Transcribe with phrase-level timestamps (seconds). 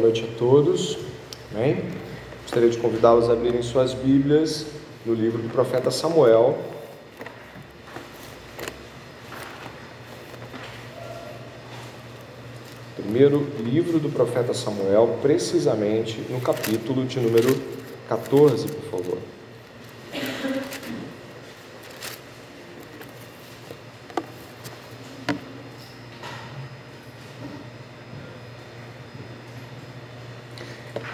[0.00, 0.96] Boa noite a todos.
[1.54, 1.84] Amém?
[2.44, 4.64] Gostaria de convidá-los a abrirem suas Bíblias
[5.04, 6.58] no livro do profeta Samuel.
[12.96, 17.54] Primeiro livro do profeta Samuel, precisamente no capítulo de número
[18.08, 19.18] 14, por favor.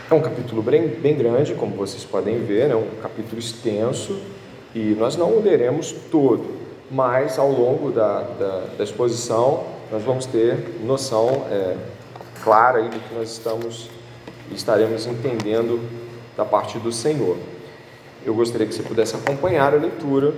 [0.08, 2.76] É um capítulo bem, bem grande, como vocês podem ver, é né?
[2.76, 4.22] um capítulo extenso
[4.72, 6.46] e nós não o leremos todo,
[6.88, 11.76] mas ao longo da, da, da exposição nós vamos ter noção é,
[12.44, 13.90] clara aí do que nós estamos
[14.52, 15.80] estaremos entendendo
[16.36, 17.36] da parte do Senhor.
[18.24, 20.32] Eu gostaria que você pudesse acompanhar a leitura,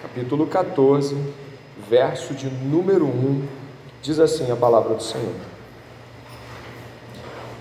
[0.00, 1.14] capítulo 14,
[1.90, 3.42] verso de número 1,
[4.00, 5.34] diz assim a palavra do Senhor.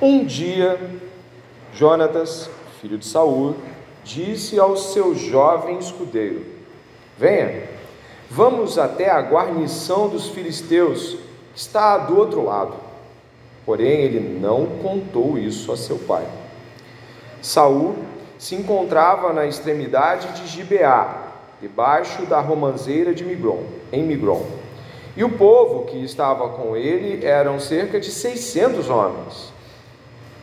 [0.02, 1.09] Um dia
[1.74, 2.50] Jonatas,
[2.82, 3.56] filho de Saul,
[4.04, 6.46] disse ao seu jovem escudeiro:
[7.18, 7.64] Venha,
[8.30, 11.18] vamos até a guarnição dos filisteus,
[11.54, 12.74] que está do outro lado.
[13.66, 16.26] Porém, ele não contou isso a seu pai.
[17.42, 17.96] Saul
[18.38, 21.28] se encontrava na extremidade de Gibeá,
[21.62, 24.46] debaixo da romanceira de Migron, em Migron.
[25.16, 29.54] E o povo que estava com ele eram cerca de 600 homens.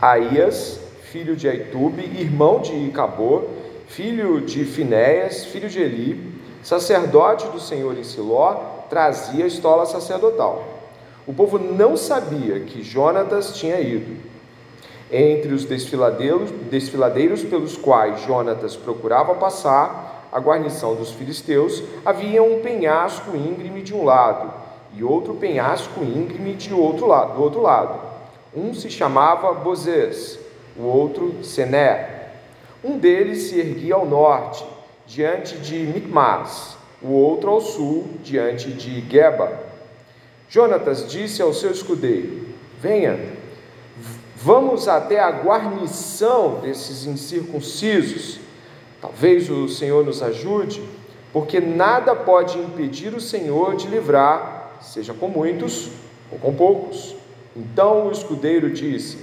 [0.00, 0.78] Aías,
[1.10, 3.44] filho de Aitube, irmão de Icabô,
[3.86, 10.64] filho de Finéias, filho de Eli, sacerdote do Senhor em Siló, trazia a estola sacerdotal.
[11.24, 14.16] O povo não sabia que Jonatas tinha ido.
[15.10, 22.60] Entre os desfiladeiros, desfiladeiros pelos quais Jonatas procurava passar a guarnição dos filisteus, havia um
[22.60, 24.52] penhasco íngreme de um lado
[24.96, 28.00] e outro penhasco íngreme de outro lado, do outro lado.
[28.54, 30.45] Um se chamava Bozês,
[30.78, 32.30] o outro Sené.
[32.84, 34.64] Um deles se erguia ao norte,
[35.06, 39.60] diante de Micmas, o outro ao sul, diante de Geba.
[40.48, 42.46] Jonatas disse ao seu escudeiro:
[42.80, 43.18] Venha,
[44.36, 48.38] vamos até a guarnição desses incircuncisos.
[49.00, 50.82] Talvez o Senhor nos ajude,
[51.32, 55.90] porque nada pode impedir o Senhor de livrar, seja com muitos
[56.30, 57.16] ou com poucos.
[57.54, 59.18] Então o escudeiro disse: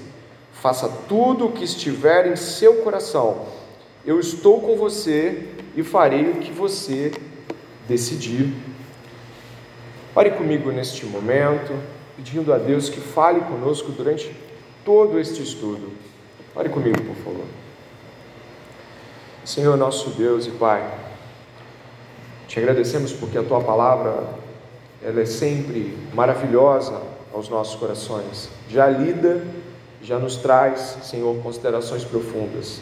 [0.63, 3.47] Faça tudo o que estiver em seu coração.
[4.05, 7.11] Eu estou com você e farei o que você
[7.85, 8.53] decidir.
[10.13, 11.77] Pare comigo neste momento,
[12.15, 14.33] pedindo a Deus que fale conosco durante
[14.85, 15.91] todo este estudo.
[16.53, 17.45] Pare comigo, por favor.
[19.43, 20.89] Senhor nosso Deus e Pai,
[22.47, 24.29] te agradecemos porque a tua palavra
[25.01, 27.01] ela é sempre maravilhosa
[27.33, 29.45] aos nossos corações, já lida
[30.03, 32.81] já nos traz, Senhor, considerações profundas.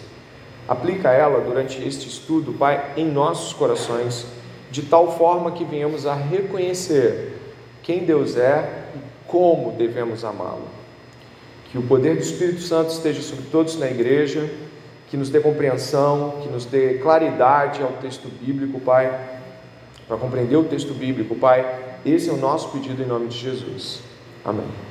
[0.68, 4.26] Aplica ela durante este estudo, Pai, em nossos corações,
[4.72, 7.38] de tal forma que venhamos a reconhecer
[7.84, 10.68] quem Deus é e como devemos amá-lo.
[11.72, 14.50] Que o poder do Espírito Santo esteja sobre todos na igreja,
[15.09, 19.40] que nos dê compreensão, que nos dê claridade ao texto bíblico, Pai,
[20.08, 22.00] para compreender o texto bíblico, Pai.
[22.06, 24.00] Esse é o nosso pedido em nome de Jesus.
[24.44, 24.91] Amém.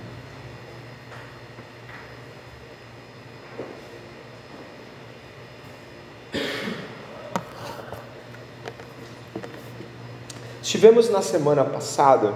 [10.70, 12.32] Estivemos na semana passada,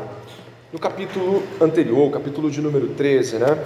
[0.72, 3.64] no capítulo anterior, capítulo de número 13, né?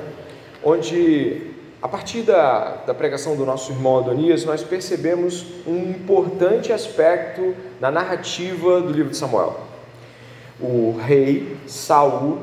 [0.63, 1.41] Onde,
[1.81, 7.91] a partir da, da pregação do nosso irmão Adonias, nós percebemos um importante aspecto na
[7.91, 9.59] narrativa do livro de Samuel.
[10.61, 12.41] O rei Saul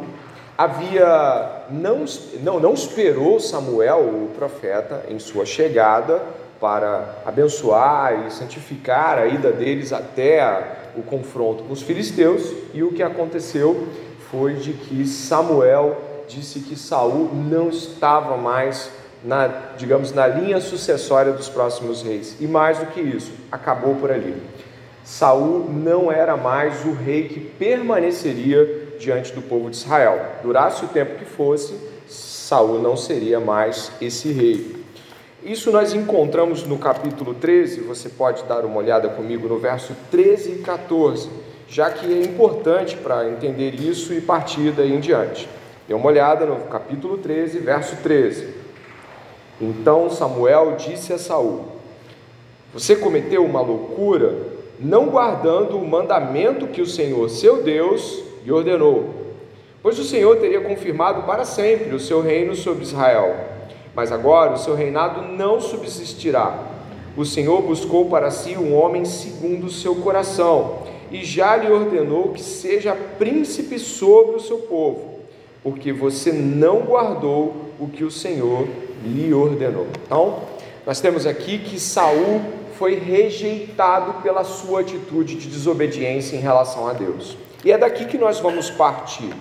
[0.58, 2.06] havia não,
[2.42, 6.24] não, não esperou Samuel, o profeta, em sua chegada
[6.66, 12.92] para abençoar e santificar a ida deles até o confronto com os filisteus, e o
[12.92, 13.88] que aconteceu
[14.32, 15.96] foi de que Samuel
[16.28, 18.90] disse que Saul não estava mais
[19.24, 22.36] na, digamos, na linha sucessória dos próximos reis.
[22.40, 24.36] E mais do que isso, acabou por ali.
[25.04, 30.20] Saul não era mais o rei que permaneceria diante do povo de Israel.
[30.42, 31.76] Durasse o tempo que fosse,
[32.08, 34.75] Saul não seria mais esse rei.
[35.46, 40.54] Isso nós encontramos no capítulo 13, você pode dar uma olhada comigo no verso 13
[40.54, 41.30] e 14,
[41.68, 45.48] já que é importante para entender isso e partir daí em diante.
[45.88, 48.56] Dê uma olhada no capítulo 13, verso 13.
[49.62, 51.66] Então Samuel disse a Saul:
[52.74, 54.36] Você cometeu uma loucura,
[54.80, 59.14] não guardando o mandamento que o Senhor, seu Deus, lhe ordenou,
[59.84, 63.54] pois o Senhor teria confirmado para sempre o seu reino sobre Israel
[63.96, 66.60] Mas agora o seu reinado não subsistirá.
[67.16, 70.80] O Senhor buscou para si um homem segundo o seu coração,
[71.12, 75.20] e já lhe ordenou que seja príncipe sobre o seu povo,
[75.64, 78.68] porque você não guardou o que o Senhor
[79.04, 79.88] lhe ordenou.
[80.06, 80.40] Então,
[80.86, 82.42] nós temos aqui que Saul
[82.78, 87.38] foi rejeitado pela sua atitude de desobediência em relação a Deus.
[87.64, 89.34] E é daqui que nós vamos partir.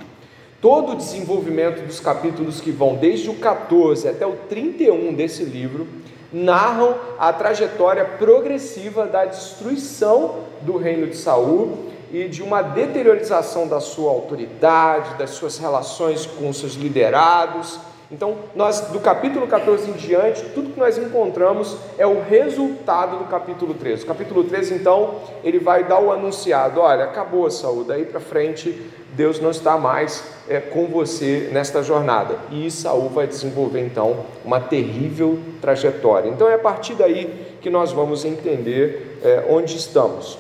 [0.64, 5.86] Todo o desenvolvimento dos capítulos que vão desde o 14 até o 31 desse livro
[6.32, 13.78] narram a trajetória progressiva da destruição do reino de Saul e de uma deteriorização da
[13.78, 17.78] sua autoridade, das suas relações com seus liderados
[18.10, 23.24] então, nós do capítulo 14 em diante, tudo que nós encontramos é o resultado do
[23.24, 24.04] capítulo 13.
[24.04, 28.20] O capítulo 13, então, ele vai dar o anunciado: olha, acabou a saúde, daí para
[28.20, 28.80] frente
[29.16, 32.38] Deus não está mais é, com você nesta jornada.
[32.50, 36.28] E Saul vai desenvolver então uma terrível trajetória.
[36.28, 40.38] Então é a partir daí que nós vamos entender é, onde estamos.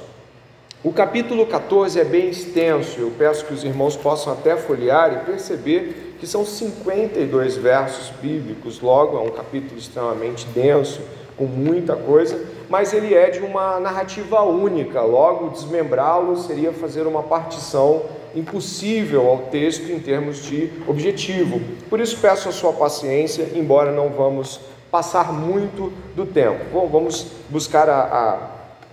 [0.82, 5.24] O capítulo 14 é bem extenso, eu peço que os irmãos possam até folhear e
[5.24, 11.00] perceber que são 52 versos bíblicos, logo é um capítulo extremamente denso,
[11.38, 12.38] com muita coisa,
[12.68, 18.02] mas ele é de uma narrativa única, logo desmembrá-lo seria fazer uma partição
[18.34, 21.60] impossível ao texto em termos de objetivo.
[21.88, 24.60] Por isso peço a sua paciência, embora não vamos
[24.90, 26.64] passar muito do tempo.
[26.72, 28.38] Bom, vamos buscar a, a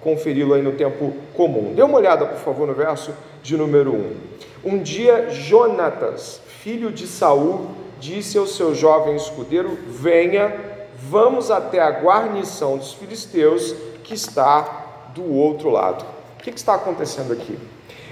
[0.02, 1.74] conferi-lo aí no tempo comum.
[1.76, 4.16] Dê uma olhada, por favor, no verso de número 1.
[4.64, 10.54] Um dia Jonatas, filho de Saul, disse ao seu jovem escudeiro: Venha,
[10.98, 16.06] vamos até a guarnição dos filisteus que está do outro lado.
[16.40, 17.58] O que, está acontecendo aqui?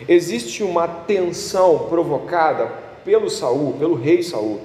[0.07, 2.67] Existe uma tensão provocada
[3.03, 4.61] pelo Saul, pelo rei Saul,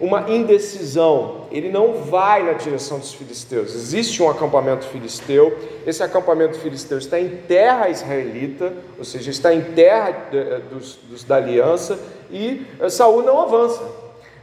[0.00, 1.46] uma indecisão.
[1.50, 3.74] Ele não vai na direção dos filisteus.
[3.74, 5.56] Existe um acampamento filisteu.
[5.86, 10.28] Esse acampamento filisteu está em terra israelita, ou seja, está em terra
[10.70, 11.98] dos, dos da aliança,
[12.30, 13.82] e eh, Saul não avança.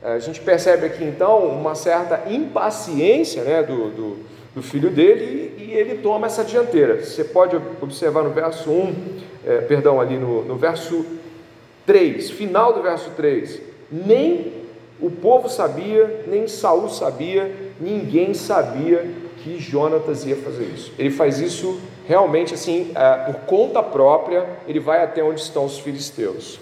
[0.01, 4.17] Eh, a gente percebe aqui então uma certa impaciência né, do, do,
[4.55, 7.03] do filho dele e, e, ele toma essa dianteira.
[7.03, 8.95] Você pode observar no verso 1,
[9.45, 11.05] é, perdão, ali no, no verso
[11.85, 13.61] 3, final do verso 3.
[13.91, 14.53] Nem
[15.01, 19.09] o povo sabia, nem Saul sabia, ninguém sabia
[19.43, 20.93] que Jonatas ia fazer isso.
[20.99, 22.91] Ele faz isso realmente assim,
[23.25, 26.59] por conta própria, ele vai até onde estão os filisteus.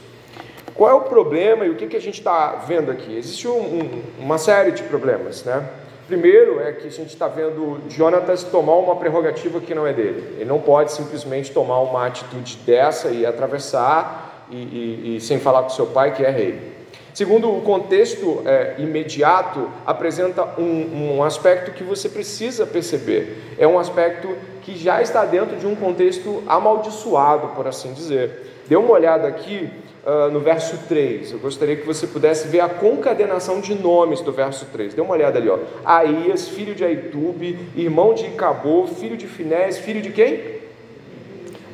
[0.75, 3.17] Qual é o problema e o que, que a gente está vendo aqui?
[3.17, 5.67] Existe um, um, uma série de problemas, né?
[6.07, 10.35] Primeiro é que a gente está vendo Jonatas tomar uma prerrogativa que não é dele.
[10.37, 15.63] Ele não pode simplesmente tomar uma atitude dessa e atravessar e, e, e sem falar
[15.63, 16.77] com seu pai que é rei.
[17.13, 23.55] Segundo, o contexto é, imediato apresenta um, um aspecto que você precisa perceber.
[23.57, 28.63] É um aspecto que já está dentro de um contexto amaldiçoado, por assim dizer.
[28.67, 29.69] Dê uma olhada aqui
[30.07, 31.33] uh, no verso 3.
[31.33, 34.93] Eu gostaria que você pudesse ver a concadenação de nomes do verso 3.
[34.93, 35.59] Dê uma olhada ali, ó.
[35.83, 40.57] Aías, filho de Aitube, irmão de Icabô, filho de Finés, filho de quem?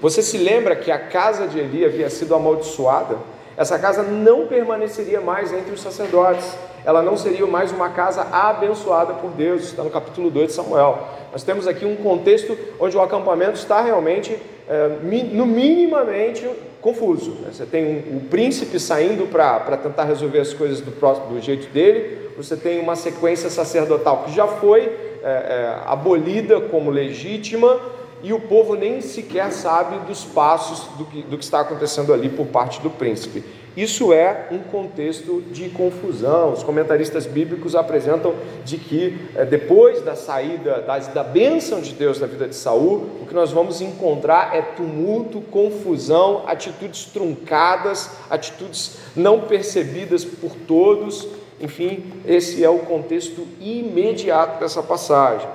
[0.01, 3.17] Você se lembra que a casa de Eli havia sido amaldiçoada?
[3.55, 6.57] Essa casa não permaneceria mais entre os sacerdotes.
[6.83, 9.63] Ela não seria mais uma casa abençoada por Deus.
[9.63, 11.07] Está no capítulo 2 de Samuel.
[11.31, 14.37] Nós temos aqui um contexto onde o acampamento está realmente,
[14.67, 14.89] é,
[15.31, 16.49] no minimamente,
[16.83, 17.31] confuso.
[17.41, 17.49] Né?
[17.51, 21.71] Você tem um, um príncipe saindo para tentar resolver as coisas do, próximo, do jeito
[21.71, 27.79] dele, você tem uma sequência sacerdotal que já foi é, é, abolida como legítima,
[28.21, 32.29] e o povo nem sequer sabe dos passos do que, do que está acontecendo ali
[32.29, 33.43] por parte do príncipe.
[33.75, 36.53] Isso é um contexto de confusão.
[36.53, 42.19] Os comentaristas bíblicos apresentam de que é, depois da saída da, da bênção de Deus
[42.19, 48.97] na vida de Saul, o que nós vamos encontrar é tumulto, confusão, atitudes truncadas, atitudes
[49.15, 51.27] não percebidas por todos.
[51.59, 55.47] Enfim, esse é o contexto imediato dessa passagem.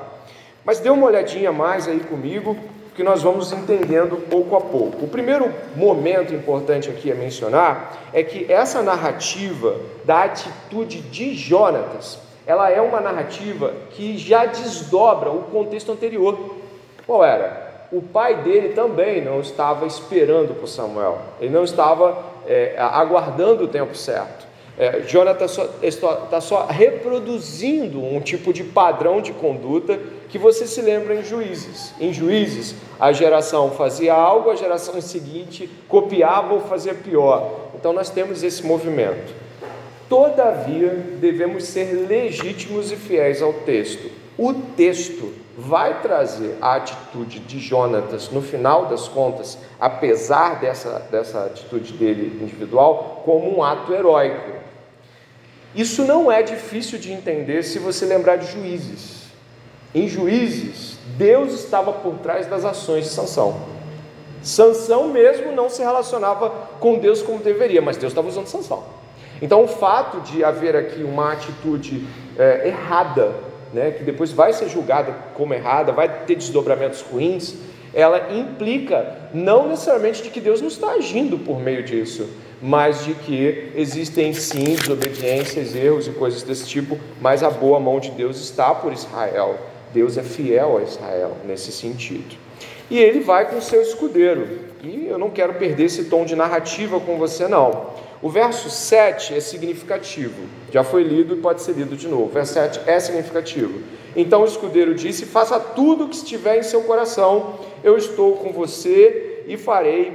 [0.64, 2.56] Mas dê uma olhadinha mais aí comigo
[2.98, 5.04] que nós vamos entendendo pouco a pouco.
[5.04, 12.18] O primeiro momento importante aqui a mencionar é que essa narrativa da atitude de Jonatas,
[12.44, 16.56] ela é uma narrativa que já desdobra o contexto anterior.
[17.06, 17.86] Qual era?
[17.92, 23.68] O pai dele também não estava esperando por Samuel, ele não estava é, aguardando o
[23.68, 24.37] tempo certo.
[24.78, 30.80] É, Jonatas está tá só reproduzindo um tipo de padrão de conduta que você se
[30.80, 31.92] lembra em Juízes.
[31.98, 37.70] Em Juízes, a geração fazia algo, a geração seguinte copiava ou fazia pior.
[37.74, 39.34] Então nós temos esse movimento.
[40.08, 44.08] Todavia, devemos ser legítimos e fiéis ao texto.
[44.38, 51.46] O texto vai trazer a atitude de Jonatas, no final das contas, apesar dessa, dessa
[51.46, 54.57] atitude dele individual, como um ato heróico.
[55.78, 59.28] Isso não é difícil de entender se você lembrar de juízes.
[59.94, 63.60] Em juízes, Deus estava por trás das ações de Sansão.
[64.42, 68.82] Sansão mesmo não se relacionava com Deus como deveria, mas Deus estava usando Sansão.
[69.40, 72.04] Então o fato de haver aqui uma atitude
[72.36, 73.32] é, errada
[73.72, 77.54] né, que depois vai ser julgada como errada, vai ter desdobramentos ruins,
[77.94, 82.28] ela implica não necessariamente de que Deus não está agindo por meio disso,
[82.60, 88.00] mas de que existem sim desobediências, erros e coisas desse tipo, mas a boa mão
[88.00, 89.58] de Deus está por Israel.
[89.92, 92.36] Deus é fiel a Israel nesse sentido.
[92.90, 94.60] E ele vai com seu escudeiro.
[94.82, 97.98] E eu não quero perder esse tom de narrativa com você, não.
[98.20, 102.24] O verso 7 é significativo, já foi lido e pode ser lido de novo.
[102.24, 103.80] O verso 7 é significativo.
[104.16, 108.52] Então o escudeiro disse: Faça tudo o que estiver em seu coração, eu estou com
[108.52, 110.12] você e farei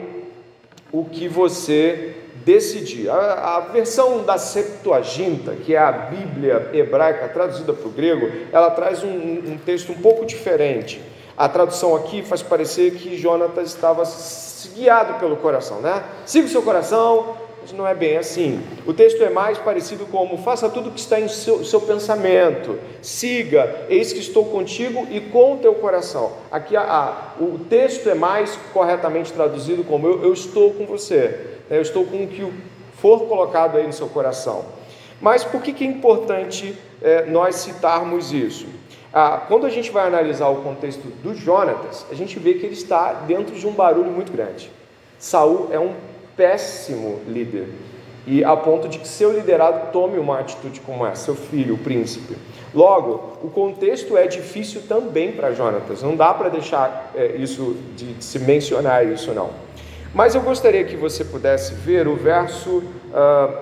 [0.92, 3.10] o que você decidir.
[3.10, 8.70] A, a versão da Septuaginta, que é a Bíblia hebraica traduzida para o grego, ela
[8.72, 11.02] traz um, um texto um pouco diferente.
[11.38, 14.04] A tradução aqui faz parecer que Jonatas estava
[14.76, 16.04] guiado pelo coração, né?
[16.26, 18.62] Siga o seu coração, mas não é bem assim.
[18.86, 22.78] O texto é mais parecido como: faça tudo o que está em seu, seu pensamento,
[23.02, 26.34] siga, eis que estou contigo e com o teu coração.
[26.52, 31.40] Aqui a, a, o texto é mais corretamente traduzido como: eu, eu estou com você,
[31.70, 31.78] né?
[31.78, 32.46] eu estou com o que
[32.98, 34.66] for colocado aí no seu coração.
[35.22, 38.68] Mas por que, que é importante é, nós citarmos isso?
[39.14, 42.74] Ah, quando a gente vai analisar o contexto do Jonatas, a gente vê que ele
[42.74, 44.70] está dentro de um barulho muito grande.
[45.18, 45.94] Saul é um
[46.36, 47.70] péssimo líder.
[48.26, 51.78] E a ponto de que seu liderado tome uma atitude como essa, seu filho, o
[51.78, 52.38] príncipe.
[52.74, 58.14] Logo, o contexto é difícil também para Jonatas, não dá para deixar é, isso de,
[58.14, 59.52] de, se mencionar isso não.
[60.14, 63.58] Mas eu gostaria que você pudesse ver o verso, uh,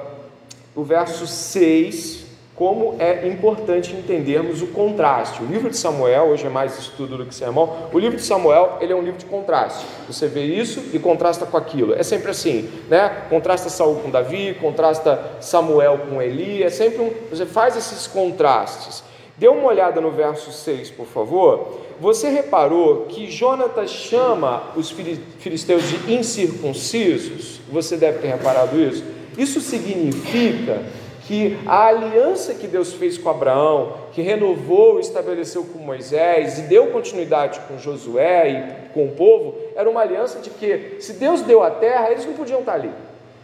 [0.75, 2.20] o verso 6
[2.61, 5.41] como é importante entendermos o contraste.
[5.41, 8.77] O livro de Samuel, hoje é mais estudo do que sermão, o livro de Samuel,
[8.79, 9.83] ele é um livro de contraste.
[10.05, 11.95] Você vê isso e contrasta com aquilo.
[11.95, 13.23] É sempre assim, né?
[13.31, 19.03] Contrasta Saul com Davi, contrasta Samuel com Eli, é sempre um, você faz esses contrastes.
[19.39, 21.79] Dê uma olhada no verso 6, por favor.
[21.99, 24.91] Você reparou que Jonatas chama os
[25.39, 27.59] filisteus de incircuncisos?
[27.71, 29.03] Você deve ter reparado isso.
[29.35, 30.83] Isso significa
[31.31, 36.87] que a aliança que Deus fez com Abraão, que renovou estabeleceu com Moisés e deu
[36.87, 41.63] continuidade com Josué e com o povo, era uma aliança de que se Deus deu
[41.63, 42.91] a terra, eles não podiam estar ali.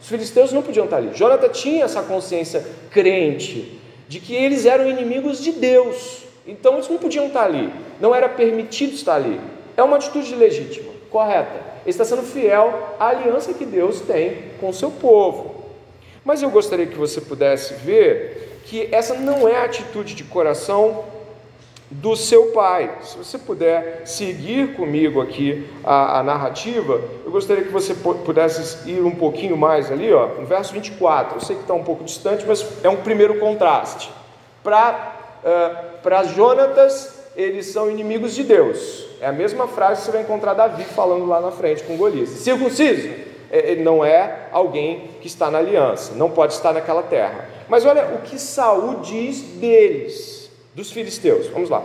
[0.01, 1.11] Os filisteus não podiam estar ali.
[1.13, 6.23] Jonathan tinha essa consciência crente de que eles eram inimigos de Deus.
[6.45, 7.71] Então eles não podiam estar ali.
[8.01, 9.39] Não era permitido estar ali.
[9.77, 11.55] É uma atitude legítima, correta.
[11.83, 15.56] Ele está sendo fiel à aliança que Deus tem com o seu povo.
[16.27, 21.05] Mas eu gostaria que você pudesse ver que essa não é a atitude de coração
[21.89, 22.97] do seu pai.
[23.01, 29.01] Se você puder seguir comigo aqui a, a, narrativa, eu gostaria que você pudesse ir
[29.01, 31.37] um pouquinho mais ali, ó, no verso 24.
[31.37, 34.11] Eu sei que está um pouco distante, mas é um primeiro contraste.
[34.61, 35.15] Para
[36.03, 39.07] uh, Jonatas, eles são inimigos de Deus.
[39.21, 42.31] É a mesma frase que você vai encontrar Davi falando lá na frente com Golias.
[42.31, 43.36] Circunciso
[43.83, 47.49] não é alguém que está na aliança, não pode estar naquela terra.
[47.69, 51.47] Mas olha o que Saul diz deles, dos filisteus.
[51.47, 51.83] Vamos lá.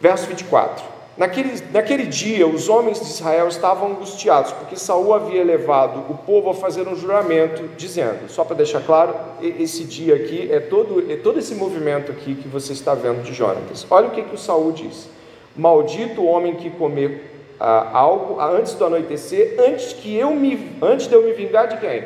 [0.00, 0.90] Verso 24.
[1.16, 6.48] Naquele, naquele dia, os homens de Israel estavam angustiados, porque Saul havia levado o povo
[6.48, 11.16] a fazer um juramento, dizendo, só para deixar claro, esse dia aqui é todo, é
[11.16, 13.86] todo esse movimento aqui que você está vendo de Jonatas.
[13.90, 15.10] Olha o que, que o Saul diz:
[15.54, 21.06] Maldito o homem que comer ah, algo antes do anoitecer, antes que eu me, antes
[21.06, 22.04] de eu me vingar de quem?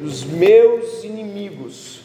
[0.00, 2.00] Dos meus inimigos.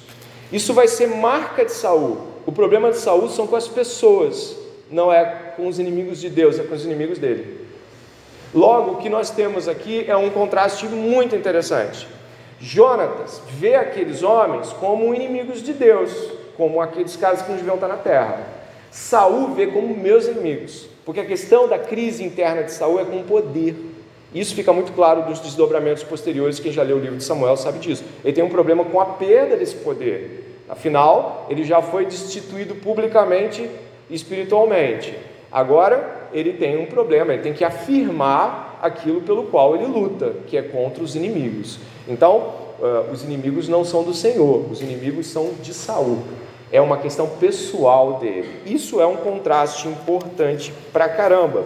[0.52, 2.18] Isso vai ser marca de Saul.
[2.46, 4.58] O problema de Saul são com as pessoas,
[4.92, 7.62] não é com os inimigos de Deus, é com os inimigos dele.
[8.54, 12.06] Logo, o que nós temos aqui é um contraste muito interessante.
[12.60, 16.12] Jonatas vê aqueles homens como inimigos de Deus,
[16.58, 18.46] como aqueles caras que não deviam estar na terra.
[18.92, 20.91] Saul vê como meus inimigos.
[21.06, 23.76] Porque a questão da crise interna de Saul é com poder.
[24.34, 27.80] Isso fica muito claro dos desdobramentos posteriores, quem já leu o livro de Samuel sabe
[27.80, 28.04] disso.
[28.24, 30.64] Ele tem um problema com a perda desse poder.
[30.70, 33.70] Afinal, ele já foi destituído publicamente
[34.10, 35.18] espiritualmente.
[35.52, 40.56] Agora, ele tem um problema, ele tem que afirmar aquilo pelo qual ele luta, que
[40.56, 41.78] é contra os inimigos.
[42.08, 46.20] Então, uh, os inimigos não são do Senhor, os inimigos são de Saul.
[46.72, 48.62] É uma questão pessoal dele.
[48.66, 51.66] Isso é um contraste importante pra caramba.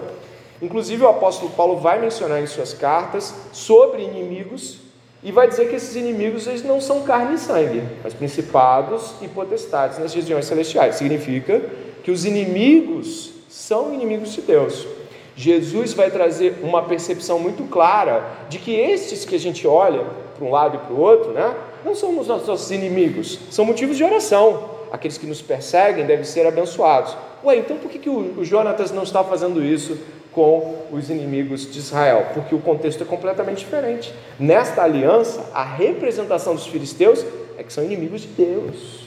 [0.62, 4.80] Inclusive, o apóstolo Paulo vai mencionar em suas cartas sobre inimigos
[5.24, 9.28] e vai dizer que esses inimigos eles não são carne e sangue, mas principados e
[9.28, 10.96] potestades nas regiões celestiais.
[10.96, 11.62] Significa
[12.04, 14.88] que os inimigos são inimigos de Deus.
[15.36, 20.46] Jesus vai trazer uma percepção muito clara de que estes que a gente olha para
[20.46, 24.04] um lado e para o outro, né, não são os nossos inimigos, são motivos de
[24.04, 24.75] oração.
[24.92, 27.16] Aqueles que nos perseguem devem ser abençoados.
[27.44, 29.98] Ué, então por que, que o, o Jonatas não está fazendo isso
[30.32, 32.28] com os inimigos de Israel?
[32.34, 34.14] Porque o contexto é completamente diferente.
[34.40, 37.26] Nesta aliança, a representação dos filisteus
[37.58, 39.06] é que são inimigos de Deus.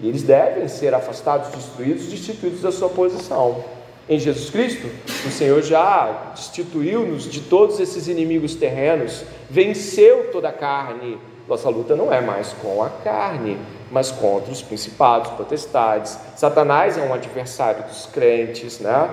[0.00, 3.64] E eles devem ser afastados, destruídos, destituídos da sua posição.
[4.08, 4.88] Em Jesus Cristo,
[5.26, 11.18] o Senhor já destituiu-nos de todos esses inimigos terrenos, venceu toda a carne.
[11.46, 13.58] Nossa luta não é mais com a carne,
[13.90, 16.18] mas contra os principados, potestades.
[16.36, 19.10] Satanás é um adversário dos crentes, né?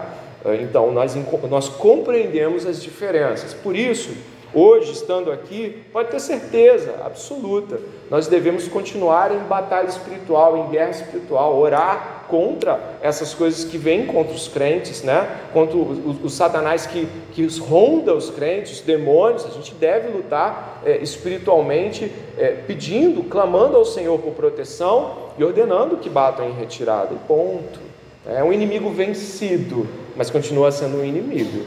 [0.62, 1.16] Então nós,
[1.50, 3.54] nós compreendemos as diferenças.
[3.54, 4.16] Por isso,
[4.54, 7.80] hoje, estando aqui, pode ter certeza absoluta,
[8.10, 14.06] nós devemos continuar em batalha espiritual, em guerra espiritual, orar contra essas coisas que vêm
[14.06, 15.42] contra os crentes, né?
[15.54, 19.46] contra o, o, o Satanás que, que ronda os crentes, os demônios.
[19.46, 25.98] A gente deve lutar é, espiritualmente, é, pedindo, clamando ao Senhor por proteção e ordenando
[25.98, 27.14] que batam em retirada.
[27.14, 27.80] E ponto.
[28.28, 31.64] É um inimigo vencido, mas continua sendo um inimigo.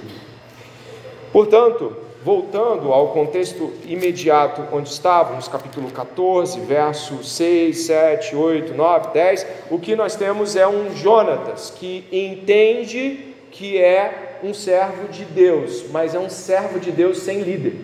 [1.33, 1.97] Portanto,
[2.29, 9.79] voltando ao contexto imediato onde estávamos, capítulo 14, versos 6, 7, 8, 9, 10, o
[9.79, 16.15] que nós temos é um Jonatas que entende que é um servo de Deus, mas
[16.15, 17.77] é um servo de Deus sem líder,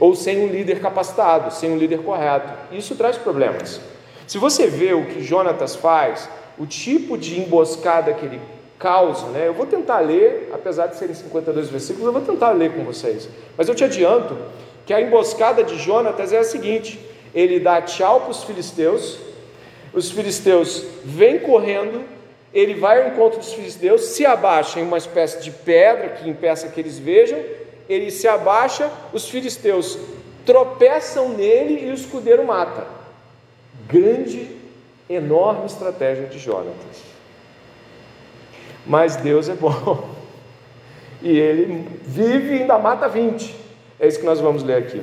[0.00, 2.52] ou sem um líder capacitado, sem um líder correto.
[2.72, 3.80] Isso traz problemas.
[4.26, 8.40] Se você vê o que Jonatas faz, o tipo de emboscada que ele
[8.78, 9.46] causa, né?
[9.46, 13.28] Eu vou tentar ler, apesar de serem 52 versículos, eu vou tentar ler com vocês.
[13.56, 14.36] Mas eu te adianto
[14.84, 16.98] que a emboscada de Jonatas é a seguinte:
[17.34, 19.18] ele dá tchau para os filisteus,
[19.92, 22.02] os filisteus vêm correndo,
[22.52, 26.68] ele vai ao encontro dos filisteus, se abaixa em uma espécie de pedra que impeça
[26.68, 27.38] que eles vejam,
[27.88, 29.98] ele se abaixa, os filisteus
[30.44, 32.86] tropeçam nele e o escudeiro mata.
[33.88, 34.50] Grande,
[35.08, 37.13] enorme estratégia de Jonatas.
[38.86, 40.08] Mas Deus é bom.
[41.22, 43.54] E ele vive e ainda mata 20.
[43.98, 45.00] É isso que nós vamos ler aqui.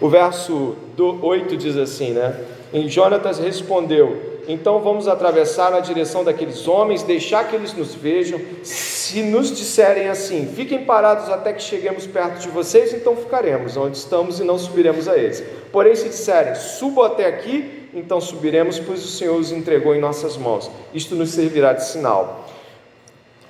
[0.00, 2.40] O verso 8 diz assim, né?
[2.72, 8.40] E Jonatas respondeu: Então vamos atravessar na direção daqueles homens, deixar que eles nos vejam.
[8.62, 13.96] Se nos disserem assim, fiquem parados até que cheguemos perto de vocês, então ficaremos onde
[13.96, 15.42] estamos e não subiremos a eles.
[15.70, 20.36] Porém, se disserem, subam até aqui, então subiremos, pois o Senhor os entregou em nossas
[20.36, 20.70] mãos.
[20.94, 22.48] Isto nos servirá de sinal.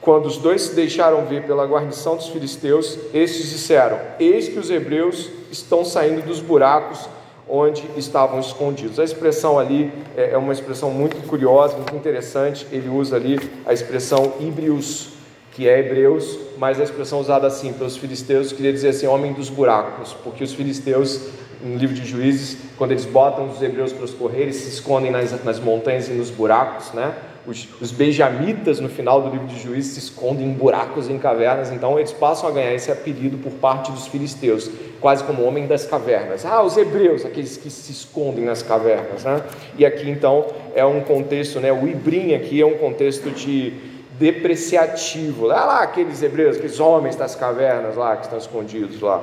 [0.01, 4.71] Quando os dois se deixaram ver pela guarnição dos filisteus, estes disseram: Eis que os
[4.71, 7.09] hebreus estão saindo dos buracos
[7.51, 8.99] onde estavam escondidos.
[8.99, 12.67] A expressão ali é, é uma expressão muito curiosa, muito interessante.
[12.71, 15.11] Ele usa ali a expressão híbrios,
[15.53, 19.51] que é hebreus, mas a expressão usada assim pelos filisteus queria dizer assim, homem dos
[19.51, 21.29] buracos, porque os filisteus
[21.63, 25.45] no livro de Juízes, quando eles botam os hebreus para os correr, se escondem nas,
[25.45, 27.15] nas montanhas e nos buracos, né?
[27.47, 31.19] Os, os benjamitas, no final do livro de Juízes, se escondem em buracos e em
[31.19, 34.71] cavernas, então eles passam a ganhar esse apelido por parte dos filisteus,
[35.01, 36.45] quase como homem das cavernas.
[36.45, 39.43] Ah, os hebreus, aqueles que se escondem nas cavernas, né?
[39.79, 41.73] E aqui então é um contexto, né?
[41.73, 43.73] O Ibrim aqui é um contexto de
[44.19, 45.47] depreciativo.
[45.47, 49.23] Lá, lá aqueles hebreus, aqueles homens das cavernas lá que estão escondidos lá.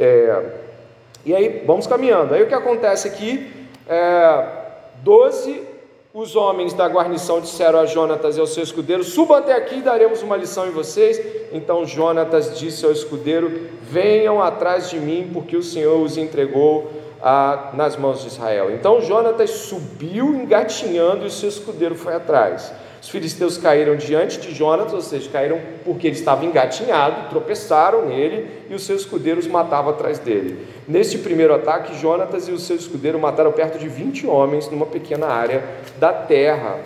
[0.00, 0.61] É,
[1.24, 2.34] e aí vamos caminhando.
[2.34, 3.50] Aí o que acontece aqui?
[3.88, 4.46] É,
[5.02, 5.72] doze
[6.14, 9.80] os homens da guarnição disseram a Jonatas e ao seu escudeiro: Suba até aqui e
[9.80, 11.18] daremos uma lição em vocês.
[11.52, 16.90] Então Jonatas disse ao escudeiro: Venham atrás de mim, porque o Senhor os entregou
[17.22, 18.70] ah, nas mãos de Israel.
[18.70, 22.74] Então Jonatas subiu engatinhando e o seu escudeiro foi atrás.
[23.02, 28.46] Os filisteus caíram diante de Jonatas, ou seja, caíram porque ele estava engatinhado, tropeçaram nele
[28.70, 30.64] e os seus escudeiros matavam atrás dele.
[30.86, 35.26] Neste primeiro ataque, Jonatas e o seu escudeiro mataram perto de 20 homens numa pequena
[35.26, 35.64] área
[35.98, 36.78] da terra.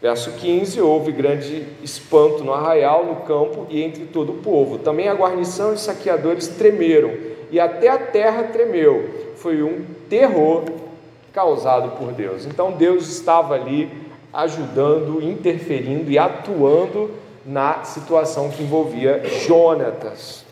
[0.00, 4.78] Verso 15: Houve grande espanto no arraial, no campo e entre todo o povo.
[4.78, 7.12] Também a guarnição e saqueadores tremeram,
[7.50, 9.34] e até a terra tremeu.
[9.36, 10.64] Foi um terror
[11.30, 12.46] causado por Deus.
[12.46, 14.01] Então Deus estava ali
[14.32, 17.10] ajudando, interferindo e atuando
[17.44, 20.44] na situação que envolvia Jonatas.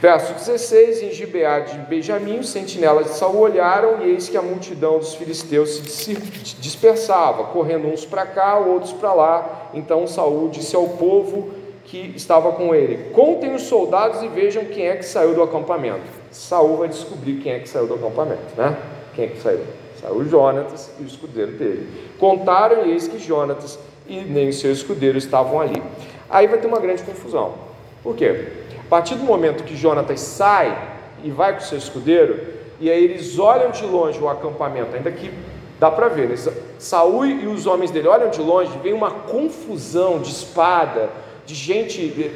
[0.00, 4.42] Verso 16: Em Gibeá de Benjamim, os sentinelas de Saul olharam, e eis que a
[4.42, 6.14] multidão dos filisteus se
[6.60, 9.70] dispersava, correndo uns para cá, outros para lá.
[9.72, 11.50] Então Saul disse ao povo
[11.84, 16.02] que estava com ele: Contem os soldados e vejam quem é que saiu do acampamento.
[16.32, 18.76] Saul vai descobrir quem é que saiu do acampamento, né?
[19.14, 19.60] Quem é que saiu?
[20.02, 21.88] Saiu Jonatas e o escudeiro dele.
[22.18, 25.82] Contaram, eis que Jonatas e nem o seu escudeiro estavam ali.
[26.28, 27.54] Aí vai ter uma grande confusão.
[28.02, 28.48] Por quê?
[28.92, 30.76] partir do momento que Jonatas sai
[31.24, 32.38] e vai com o seu escudeiro,
[32.78, 35.32] e aí eles olham de longe o acampamento, ainda que
[35.80, 36.34] dá para ver, né?
[36.34, 41.08] E os homens dele olham de longe, vem uma confusão de espada,
[41.46, 42.34] de gente.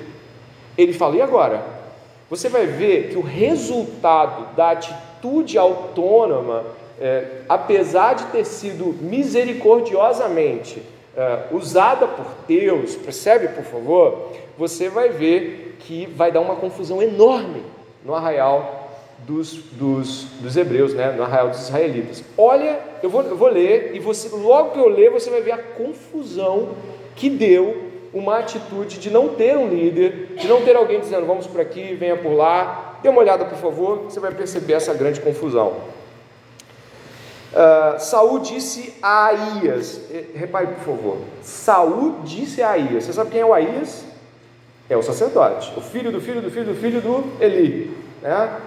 [0.79, 1.63] Ele fala: e agora?
[2.31, 6.65] Você vai ver que o resultado da atitude autônoma,
[7.01, 10.83] é, apesar de ter sido misericordiosamente
[11.17, 14.33] é, usada por Deus, percebe por favor?
[14.59, 17.63] Você vai ver que vai dar uma confusão enorme
[18.05, 18.87] no arraial
[19.19, 21.13] dos, dos, dos hebreus, né?
[21.13, 22.23] no arraial dos israelitas.
[22.37, 25.53] Olha, eu vou, eu vou ler, e você, logo que eu ler, você vai ver
[25.53, 26.71] a confusão
[27.15, 31.47] que deu uma atitude de não ter um líder, de não ter alguém dizendo vamos
[31.47, 32.99] por aqui, venha por lá.
[33.03, 35.75] Dê uma olhada, por favor, você vai perceber essa grande confusão.
[37.57, 40.03] Uh, Saul disse a Aías,
[40.35, 44.05] repare por favor, Saul disse a Aías, você sabe quem é o Aías?
[44.91, 47.97] É o sacerdote, o filho do filho do filho do filho do Eli.
[48.21, 48.61] Né?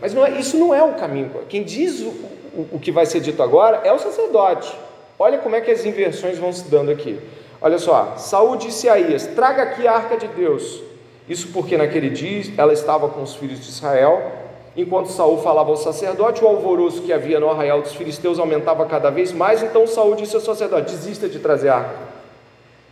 [0.00, 1.32] Mas não é, isso não é o caminho.
[1.48, 2.10] Quem diz o,
[2.54, 4.72] o, o que vai ser dito agora é o sacerdote.
[5.18, 7.18] Olha como é que as inversões vão se dando aqui.
[7.60, 10.82] Olha só, Saúl disse a Ias: traga aqui a arca de Deus.
[11.28, 14.45] Isso porque naquele dia ela estava com os filhos de Israel.
[14.76, 19.10] Enquanto Saul falava ao sacerdote, o alvoroço que havia no arraial dos filisteus aumentava cada
[19.10, 19.62] vez mais.
[19.62, 21.98] Então Saul disse ao sacerdote: desista de trazer a arca.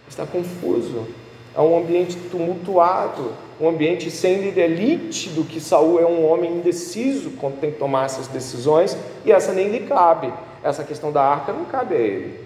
[0.08, 1.06] Está confuso
[1.54, 7.32] a um ambiente tumultuado, um ambiente sem líder nítido que Saul é um homem indeciso
[7.32, 10.32] quando tem que tomar essas decisões, e essa nem lhe cabe.
[10.62, 12.40] Essa questão da arca não cabe a ele.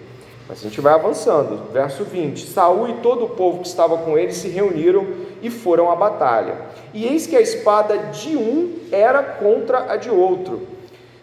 [0.49, 1.71] Mas a gente vai avançando.
[1.71, 5.05] Verso 20: Saul e todo o povo que estava com ele se reuniram
[5.41, 6.55] e foram à batalha.
[6.93, 10.67] E eis que a espada de um era contra a de outro.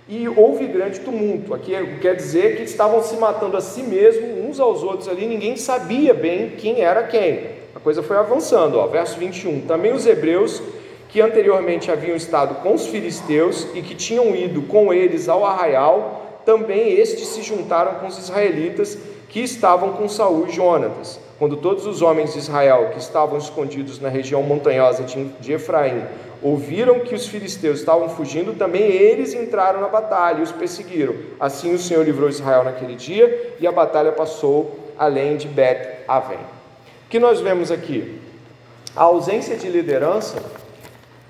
[0.08, 1.52] E houve grande tumulto.
[1.52, 5.56] Aqui quer dizer que estavam se matando a si mesmos, uns aos outros ali, ninguém
[5.56, 9.60] sabia bem quem era quem coisa foi avançando, ó, verso 21.
[9.60, 10.60] Também os hebreus
[11.08, 16.40] que anteriormente haviam estado com os filisteus e que tinham ido com eles ao arraial,
[16.44, 21.18] também estes se juntaram com os israelitas que estavam com Saul e Jonatas.
[21.38, 25.04] Quando todos os homens de Israel que estavam escondidos na região montanhosa
[25.40, 26.02] de Efraim
[26.42, 31.14] ouviram que os filisteus estavam fugindo, também eles entraram na batalha e os perseguiram.
[31.38, 36.38] Assim o Senhor livrou Israel naquele dia e a batalha passou além de Bet-Aven.
[36.38, 38.18] O que nós vemos aqui?
[38.94, 40.42] A ausência de liderança,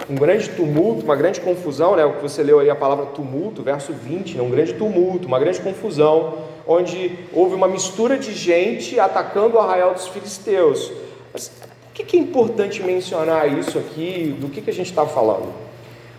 [0.09, 2.05] um grande tumulto, uma grande confusão, né?
[2.05, 4.43] O que você leu aí a palavra tumulto, verso 20, né?
[4.43, 9.95] um grande tumulto, uma grande confusão, onde houve uma mistura de gente atacando o arraial
[9.95, 10.93] dos filisteus.
[11.33, 14.37] Mas por que, é importante mencionar isso aqui?
[14.41, 15.53] Do que, que a gente está falando?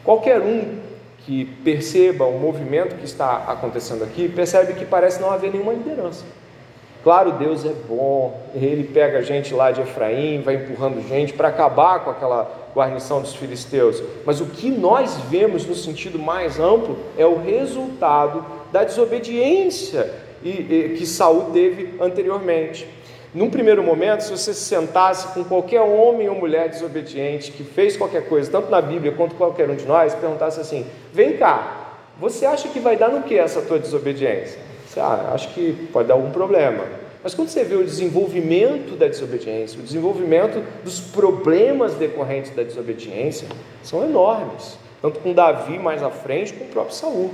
[0.03, 0.79] Qualquer um
[1.25, 6.23] que perceba o movimento que está acontecendo aqui, percebe que parece não haver nenhuma liderança.
[7.03, 11.49] Claro, Deus é bom, ele pega a gente lá de Efraim, vai empurrando gente para
[11.49, 14.01] acabar com aquela guarnição dos filisteus.
[14.25, 21.05] Mas o que nós vemos no sentido mais amplo é o resultado da desobediência que
[21.05, 22.87] Saul teve anteriormente.
[23.33, 27.95] Num primeiro momento, se você se sentasse com qualquer homem ou mulher desobediente que fez
[27.97, 32.45] qualquer coisa, tanto na Bíblia quanto qualquer um de nós, perguntasse assim: vem cá, você
[32.45, 34.67] acha que vai dar no que essa tua desobediência?
[34.99, 36.83] ah, acho que pode dar algum problema.
[37.23, 43.47] Mas quando você vê o desenvolvimento da desobediência, o desenvolvimento dos problemas decorrentes da desobediência,
[43.83, 44.77] são enormes.
[45.01, 47.31] Tanto com Davi mais à frente, como o próprio Saul.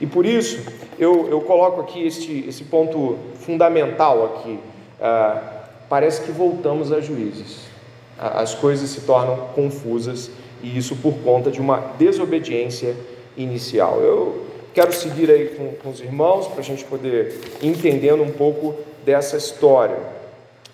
[0.00, 0.62] E por isso,
[0.98, 4.58] eu, eu coloco aqui este, esse ponto fundamental aqui.
[5.00, 7.66] Ah, parece que voltamos a juízes.
[8.18, 10.30] As coisas se tornam confusas
[10.62, 12.96] e isso por conta de uma desobediência
[13.36, 14.00] inicial.
[14.00, 18.74] Eu Quero seguir aí com, com os irmãos para a gente poder entendendo um pouco
[19.04, 19.96] dessa história.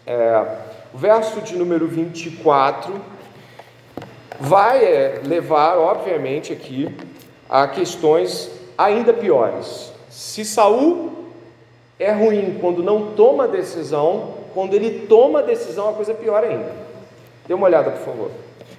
[0.06, 0.42] É,
[0.94, 2.94] verso de número 24
[4.40, 6.88] vai é, levar, obviamente, aqui
[7.46, 8.50] a questões
[8.84, 9.92] ainda piores.
[10.08, 11.10] Se Saul
[11.98, 16.72] é ruim quando não toma decisão, quando ele toma decisão, a coisa é pior ainda.
[17.46, 18.30] Dê uma olhada, por favor.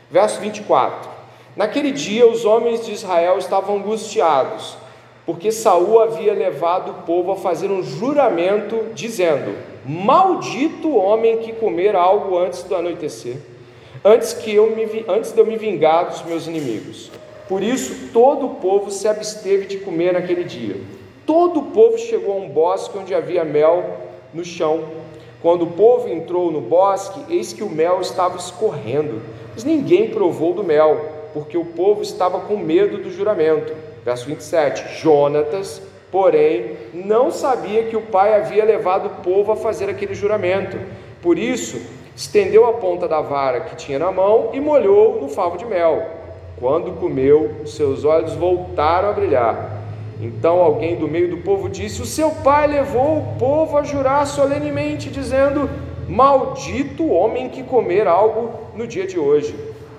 [0.10, 1.10] Verso 24.
[1.56, 4.78] Naquele dia os homens de Israel estavam angustiados
[5.26, 11.54] porque Saul havia levado o povo a fazer um juramento dizendo: Maldito o homem que
[11.54, 13.38] comer algo antes do anoitecer.
[14.04, 17.12] antes, que eu me, antes de eu me vingar dos meus inimigos.
[17.52, 20.78] Por isso, todo o povo se absteve de comer naquele dia.
[21.26, 23.98] Todo o povo chegou a um bosque onde havia mel
[24.34, 24.86] no chão.
[25.42, 30.54] Quando o povo entrou no bosque, eis que o mel estava escorrendo, mas ninguém provou
[30.54, 33.76] do mel, porque o povo estava com medo do juramento.
[34.06, 35.02] Verso 27.
[35.02, 40.80] Jonatas, porém, não sabia que o pai havia levado o povo a fazer aquele juramento.
[41.22, 41.82] Por isso,
[42.16, 46.21] estendeu a ponta da vara que tinha na mão e molhou no favo de mel.
[46.62, 49.82] Quando comeu, seus olhos voltaram a brilhar.
[50.22, 54.28] Então alguém do meio do povo disse: O seu pai levou o povo a jurar
[54.28, 55.68] solenemente, dizendo:
[56.08, 59.56] Maldito o homem que comer algo no dia de hoje.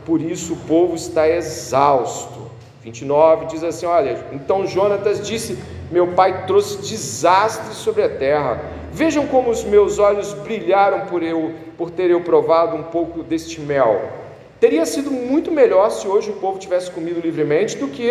[0.07, 2.43] Por isso o povo está exausto.
[2.85, 5.59] 29 diz assim: Olha, então Jonatas disse:
[5.91, 8.63] Meu pai trouxe desastre sobre a terra.
[8.93, 13.61] Vejam como os meus olhos brilharam por eu, por ter eu provado um pouco deste
[13.61, 14.22] mel.
[14.63, 18.09] Teria sido muito melhor se hoje o povo tivesse comido livremente do que,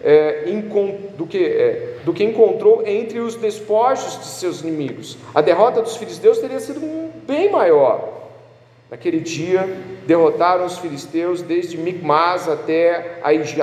[0.00, 0.44] é,
[1.16, 5.18] do, que, é, do que encontrou entre os despojos de seus inimigos.
[5.34, 6.80] A derrota dos filisteus teria sido
[7.26, 8.28] bem maior.
[8.88, 9.68] Naquele dia,
[10.06, 13.18] derrotaram os filisteus desde Micmas até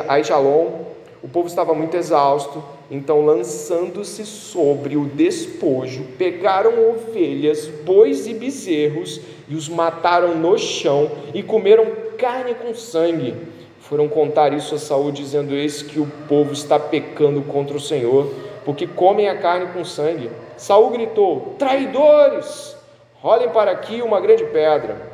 [0.09, 0.87] Aijalon.
[1.23, 9.21] O povo estava muito exausto, então, lançando-se sobre o despojo, pegaram ovelhas, bois e bezerros
[9.47, 13.35] e os mataram no chão e comeram carne com sangue.
[13.79, 18.31] Foram contar isso a Saul, dizendo: Eis que o povo está pecando contra o Senhor,
[18.63, 20.31] porque comem a carne com sangue.
[20.57, 22.75] Saul gritou: Traidores!
[23.21, 25.13] Rolem para aqui uma grande pedra.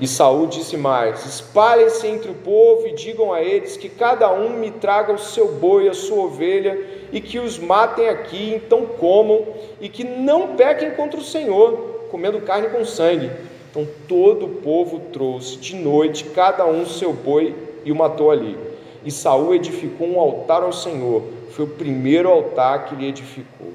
[0.00, 4.50] E Saul disse mais: Espalhem-se entre o povo e digam a eles que cada um
[4.50, 6.78] me traga o seu boi, a sua ovelha,
[7.12, 9.46] e que os matem aqui, então comam,
[9.80, 13.30] e que não pequem contra o Senhor, comendo carne com sangue.
[13.70, 17.54] Então todo o povo trouxe de noite cada um seu boi
[17.84, 18.56] e o matou ali.
[19.04, 21.22] E Saul edificou um altar ao Senhor.
[21.50, 23.72] Foi o primeiro altar que ele edificou.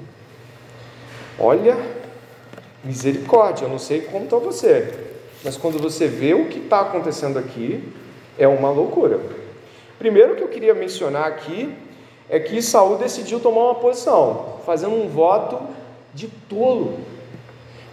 [1.39, 1.77] Olha,
[2.83, 4.93] misericórdia, eu não sei como está você.
[5.43, 7.83] Mas quando você vê o que está acontecendo aqui,
[8.37, 9.19] é uma loucura.
[9.99, 11.73] Primeiro que eu queria mencionar aqui
[12.29, 15.59] é que Saul decidiu tomar uma posição, fazendo um voto
[16.13, 16.99] de tolo.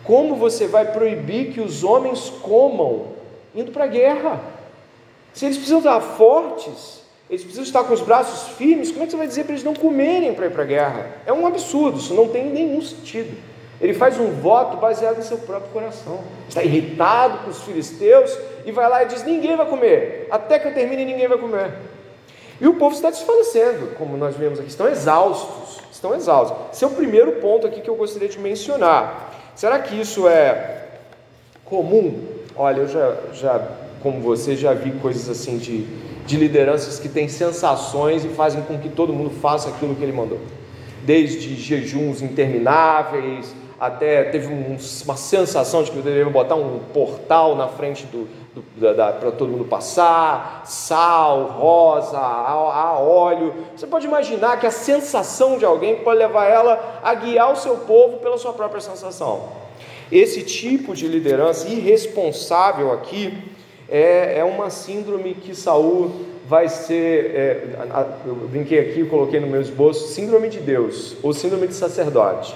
[0.04, 3.06] Como você vai proibir que os homens comam
[3.54, 4.40] indo para a guerra?
[5.32, 9.12] Se eles precisam estar fortes, eles precisam estar com os braços firmes, como é que
[9.12, 11.06] você vai dizer para eles não comerem para ir para a guerra?
[11.24, 13.36] É um absurdo, isso não tem nenhum sentido.
[13.80, 16.20] Ele faz um voto baseado em seu próprio coração.
[16.48, 18.36] Está irritado com os filisteus
[18.66, 21.72] e vai lá e diz: Ninguém vai comer, até que eu termine, ninguém vai comer.
[22.60, 25.80] E o povo está desfalecendo, como nós vemos aqui, estão exaustos.
[25.90, 26.58] Estão exaustos.
[26.72, 29.39] Esse é o primeiro ponto aqui que eu gostaria de mencionar.
[29.60, 30.86] Será que isso é
[31.66, 32.24] comum?
[32.56, 33.68] Olha, eu já, já
[34.02, 35.84] como você, já vi coisas assim de,
[36.24, 40.14] de lideranças que têm sensações e fazem com que todo mundo faça aquilo que ele
[40.14, 40.40] mandou.
[41.04, 47.66] Desde jejuns intermináveis, até teve um, uma sensação de que deveriam botar um portal na
[47.66, 48.62] frente do, do
[49.18, 53.54] para todo mundo passar, sal, rosa, a, a, óleo.
[53.74, 57.78] Você pode imaginar que a sensação de alguém pode levar ela a guiar o seu
[57.78, 59.48] povo pela sua própria sensação.
[60.12, 63.32] Esse tipo de liderança irresponsável aqui
[63.88, 67.64] é, é uma síndrome que Saul vai ser, é,
[68.26, 72.54] eu brinquei aqui, coloquei no meu esboço, síndrome de Deus ou síndrome de sacerdote.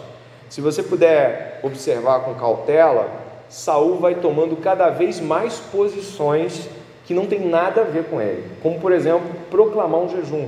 [0.55, 3.11] Se você puder observar com cautela,
[3.49, 6.69] Saul vai tomando cada vez mais posições
[7.05, 10.47] que não tem nada a ver com ele, como por exemplo, proclamar um jejum.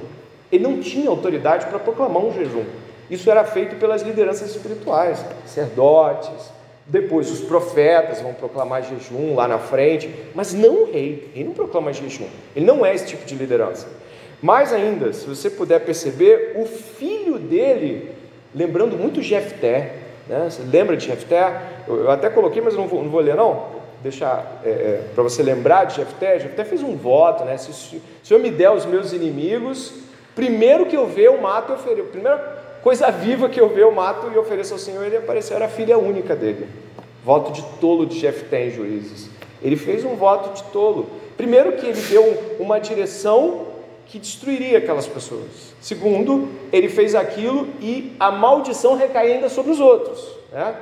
[0.52, 2.62] Ele não tinha autoridade para proclamar um jejum.
[3.10, 6.52] Isso era feito pelas lideranças espirituais, sacerdotes,
[6.86, 11.32] depois os profetas vão proclamar jejum lá na frente, mas não o rei.
[11.34, 12.28] Ele não proclama jejum.
[12.54, 13.88] Ele não é esse tipo de liderança.
[14.40, 18.14] Mais ainda, se você puder perceber, o filho dele
[18.56, 19.92] lembrando muito Jefté.
[20.26, 20.48] Né?
[20.50, 21.60] Você lembra de Jefté?
[21.86, 23.76] Eu, eu até coloquei, mas eu não vou, não vou ler não.
[24.02, 26.38] Deixar é, é, para você lembrar de Jefté.
[26.38, 27.56] Jefté fez um voto, né?
[27.58, 29.92] Se, se, se eu me der os meus inimigos,
[30.34, 32.08] primeiro que eu ver, eu mato e ofereço.
[32.08, 32.38] Primeira
[32.82, 35.04] coisa viva que eu ver, eu mato e ofereço ao Senhor.
[35.04, 36.66] Ele apareceu, era a filha única dele.
[37.24, 39.28] Voto de tolo de Jefté em Juízes.
[39.62, 41.06] Ele fez um voto de tolo.
[41.36, 43.66] Primeiro que ele deu uma direção
[44.06, 45.74] que destruiria aquelas pessoas.
[45.80, 50.26] Segundo, ele fez aquilo e a maldição recai ainda sobre os outros.
[50.52, 50.74] Né?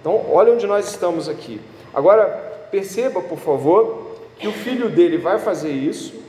[0.00, 1.60] Então, olha onde nós estamos aqui.
[1.94, 2.26] Agora,
[2.70, 6.21] perceba, por favor, que o filho dele vai fazer isso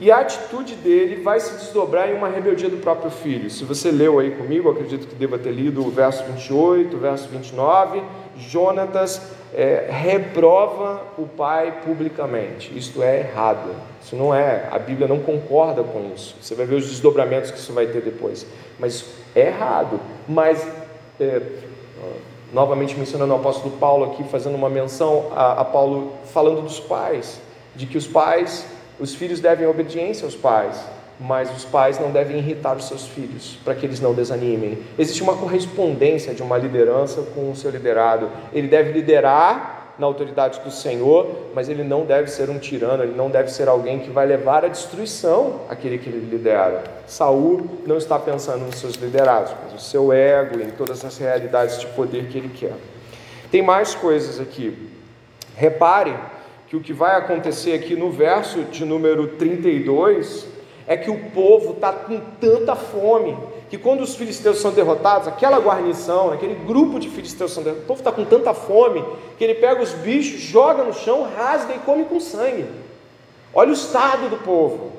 [0.00, 3.48] E a atitude dele vai se desdobrar em uma rebeldia do próprio filho.
[3.48, 7.28] Se você leu aí comigo, acredito que deva ter lido o verso 28, o verso
[7.28, 8.02] 29,
[8.36, 9.22] Jonatas
[9.54, 12.76] é, reprova o pai publicamente.
[12.76, 13.70] Isto é errado.
[14.02, 16.34] Isso não é, a Bíblia não concorda com isso.
[16.40, 18.44] Você vai ver os desdobramentos que isso vai ter depois.
[18.80, 19.04] Mas
[19.34, 20.00] é errado.
[20.28, 20.66] Mas,
[21.20, 21.40] é,
[22.52, 27.40] novamente mencionando o apóstolo Paulo aqui, fazendo uma menção a, a Paulo falando dos pais,
[27.76, 28.66] de que os pais
[28.98, 30.80] os filhos devem obediência aos pais,
[31.18, 34.78] mas os pais não devem irritar os seus filhos, para que eles não desanimem.
[34.98, 38.30] Existe uma correspondência de uma liderança com o seu liderado.
[38.52, 43.14] Ele deve liderar na autoridade do Senhor, mas ele não deve ser um tirano, ele
[43.14, 46.82] não deve ser alguém que vai levar à destruição aquele que ele lidera.
[47.06, 51.78] Saul não está pensando nos seus liderados, mas no seu ego, em todas as realidades
[51.78, 52.74] de poder que ele quer.
[53.52, 54.90] Tem mais coisas aqui.
[55.56, 56.14] Repare
[56.74, 60.46] que o que vai acontecer aqui no verso de número 32
[60.88, 63.36] é que o povo está com tanta fome
[63.70, 67.88] que quando os filisteus são derrotados, aquela guarnição, aquele grupo de filisteus são derrotados, o
[67.88, 69.04] povo está com tanta fome
[69.38, 72.66] que ele pega os bichos, joga no chão, rasga e come com sangue.
[73.54, 74.92] Olha o estado do povo.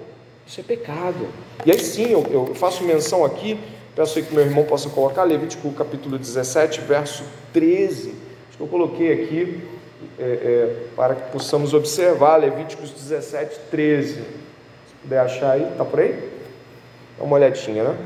[0.48, 1.28] Isso é pecado.
[1.66, 3.60] E aí sim, eu, eu faço menção aqui,
[3.94, 8.16] peço aí que meu irmão possa colocar Levítico capítulo 17, verso 13.
[8.48, 9.75] Acho que eu coloquei aqui
[10.20, 14.14] é, é, para que possamos observar Levíticos 17, 13.
[14.14, 14.24] Se
[15.02, 16.32] puder achar aí, está por aí?
[17.18, 17.98] Dá uma olhadinha, né?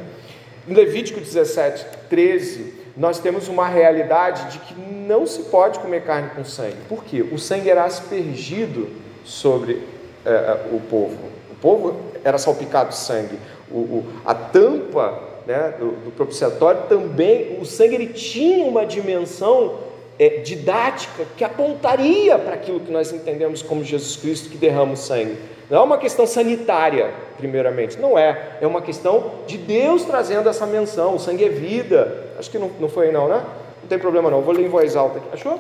[0.68, 6.30] Em Levítico 17, 13, nós temos uma realidade de que não se pode comer carne
[6.36, 6.78] com sangue.
[6.88, 7.22] Por quê?
[7.32, 8.90] O sangue era aspergido
[9.24, 9.82] sobre
[10.26, 11.18] é, é o povo.
[11.52, 13.40] O povo era salpicado de sangue.
[13.72, 19.89] O, o, a tampa né, do, do propiciatório também, o sangue ele tinha uma dimensão
[20.20, 24.98] é, didática que apontaria para aquilo que nós entendemos como Jesus Cristo que derrama o
[24.98, 25.38] sangue.
[25.70, 28.58] Não é uma questão sanitária, primeiramente, não é.
[28.60, 31.16] É uma questão de Deus trazendo essa menção.
[31.16, 32.28] O sangue é vida.
[32.38, 33.46] Acho que não, não foi não, né?
[33.82, 34.42] Não tem problema, não.
[34.42, 35.28] vou ler em voz alta aqui.
[35.32, 35.60] Achou?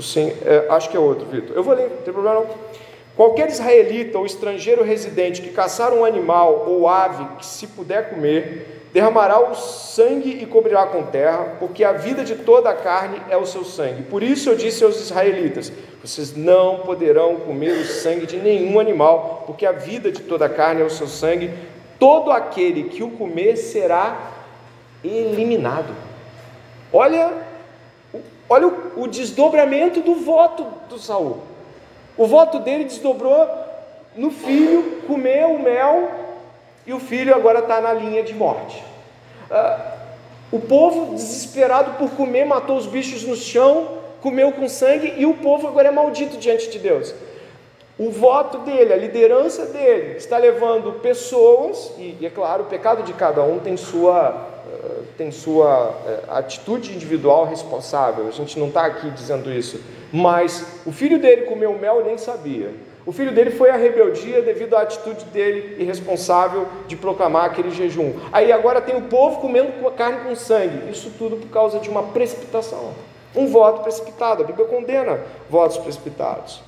[0.00, 1.54] Sim, é, acho que é outro, Vitor.
[1.54, 2.46] Eu vou ler, não tem problema, não.
[3.16, 8.83] Qualquer israelita ou estrangeiro residente que caçar um animal ou ave que se puder comer,
[8.94, 13.36] derramará o sangue e cobrirá com terra, porque a vida de toda a carne é
[13.36, 14.04] o seu sangue.
[14.04, 19.42] Por isso eu disse aos israelitas: vocês não poderão comer o sangue de nenhum animal,
[19.46, 21.50] porque a vida de toda a carne é o seu sangue.
[21.98, 24.30] Todo aquele que o comer será
[25.02, 25.92] eliminado.
[26.92, 27.32] Olha,
[28.48, 31.40] olha o, o desdobramento do voto do Saul.
[32.16, 33.48] O voto dele desdobrou
[34.14, 36.23] no filho comer o mel
[36.86, 38.82] e o filho agora está na linha de morte.
[39.50, 39.94] Ah,
[40.52, 43.88] o povo, desesperado por comer, matou os bichos no chão,
[44.22, 47.14] comeu com sangue, e o povo agora é maldito diante de Deus.
[47.98, 53.02] O voto dele, a liderança dele, está levando pessoas, e, e é claro, o pecado
[53.02, 58.68] de cada um tem sua, uh, tem sua uh, atitude individual responsável, a gente não
[58.68, 59.80] está aqui dizendo isso,
[60.12, 62.70] mas o filho dele comeu mel e nem sabia.
[63.06, 68.14] O filho dele foi à rebeldia devido à atitude dele irresponsável de proclamar aquele jejum.
[68.32, 70.90] Aí agora tem o povo comendo carne com sangue.
[70.90, 72.92] Isso tudo por causa de uma precipitação.
[73.36, 74.42] Um voto precipitado.
[74.42, 76.62] A Bíblia condena votos precipitados.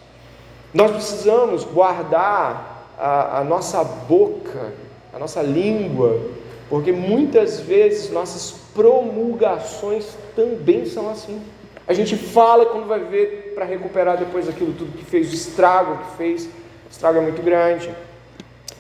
[0.75, 4.75] Nós precisamos guardar a, a nossa boca,
[5.15, 6.21] a nossa língua,
[6.69, 11.41] porque muitas vezes nossas promulgações também são assim.
[11.89, 16.05] A gente fala quando vai ver para recuperar depois aquilo tudo que fez, o estrago
[16.05, 16.45] que fez.
[16.45, 17.89] O estrago é muito grande.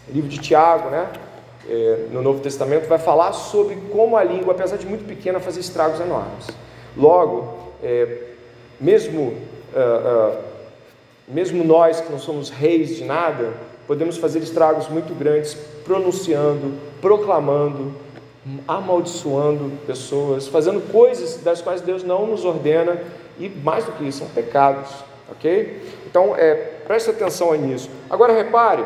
[0.06, 1.10] O livro de Tiago, né?
[1.66, 5.56] É, no Novo Testamento, vai falar sobre como a língua, apesar de muito pequena, faz
[5.56, 6.48] estragos enormes.
[6.94, 8.18] Logo, é,
[8.78, 10.38] mesmo, uh, uh,
[11.26, 13.54] mesmo nós que não somos reis de nada,
[13.86, 15.54] podemos fazer estragos muito grandes
[15.86, 17.94] pronunciando, proclamando,
[18.68, 23.00] amaldiçoando pessoas, fazendo coisas das quais Deus não nos ordena
[23.38, 24.90] e mais do que isso, são pecados,
[25.30, 25.82] ok?
[26.06, 26.54] Então, é,
[26.86, 27.90] preste atenção nisso.
[28.08, 28.84] Agora repare,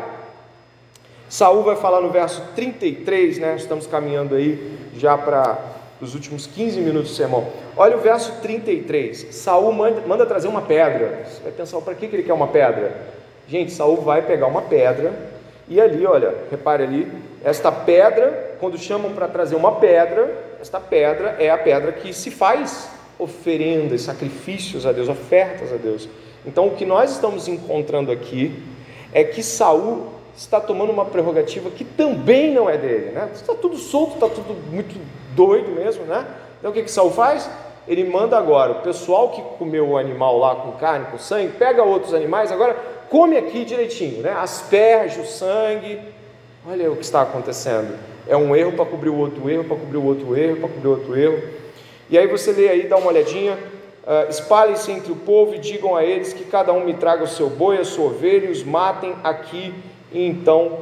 [1.29, 3.55] Saul vai falar no verso 33, né?
[3.55, 5.57] Estamos caminhando aí já para
[6.01, 7.47] os últimos 15 minutos do sermão.
[7.77, 9.27] Olha o verso 33.
[9.31, 11.23] Saul manda, manda trazer uma pedra.
[11.25, 12.97] Você vai pensar, para que, que ele quer uma pedra?
[13.47, 15.13] Gente, Saul vai pegar uma pedra
[15.69, 17.11] e ali, olha, repare ali,
[17.43, 20.29] esta pedra, quando chamam para trazer uma pedra,
[20.59, 22.89] esta pedra é a pedra que se faz
[23.21, 26.09] oferendas, sacrifícios a Deus, ofertas a Deus.
[26.45, 28.51] Então, o que nós estamos encontrando aqui
[29.13, 33.29] é que Saul está tomando uma prerrogativa que também não é dele, né?
[33.31, 34.99] Está tudo solto, está tudo muito
[35.35, 36.25] doido mesmo, né?
[36.57, 37.47] Então, o que que Saul faz?
[37.87, 41.83] Ele manda agora o pessoal que comeu o animal lá com carne, com sangue, pega
[41.83, 42.75] outros animais, agora
[43.09, 44.31] come aqui direitinho, né?
[44.31, 45.99] asperge o sangue.
[46.67, 47.97] Olha o que está acontecendo.
[48.27, 50.87] É um erro para cobrir o outro erro, para cobrir o outro erro, para cobrir
[50.87, 51.41] o outro erro.
[52.11, 53.57] E aí você lê aí, dá uma olhadinha.
[54.03, 57.27] Uh, Espalhem-se entre o povo e digam a eles que cada um me traga o
[57.27, 59.73] seu boi, a sua ovelha, e os matem aqui,
[60.11, 60.79] e então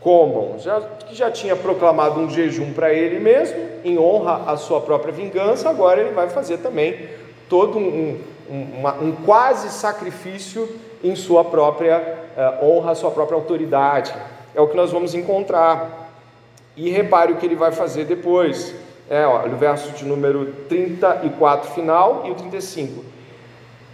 [0.00, 0.58] comam.
[0.58, 5.12] Já, que já tinha proclamado um jejum para ele mesmo, em honra à sua própria
[5.12, 7.08] vingança, agora ele vai fazer também
[7.48, 8.18] todo um,
[8.50, 10.68] um, uma, um quase sacrifício
[11.04, 14.12] em sua própria uh, honra, sua própria autoridade.
[14.54, 16.10] É o que nós vamos encontrar.
[16.76, 18.74] E repare o que ele vai fazer depois.
[19.10, 23.04] É, ó, o verso de número 34 final e o 35.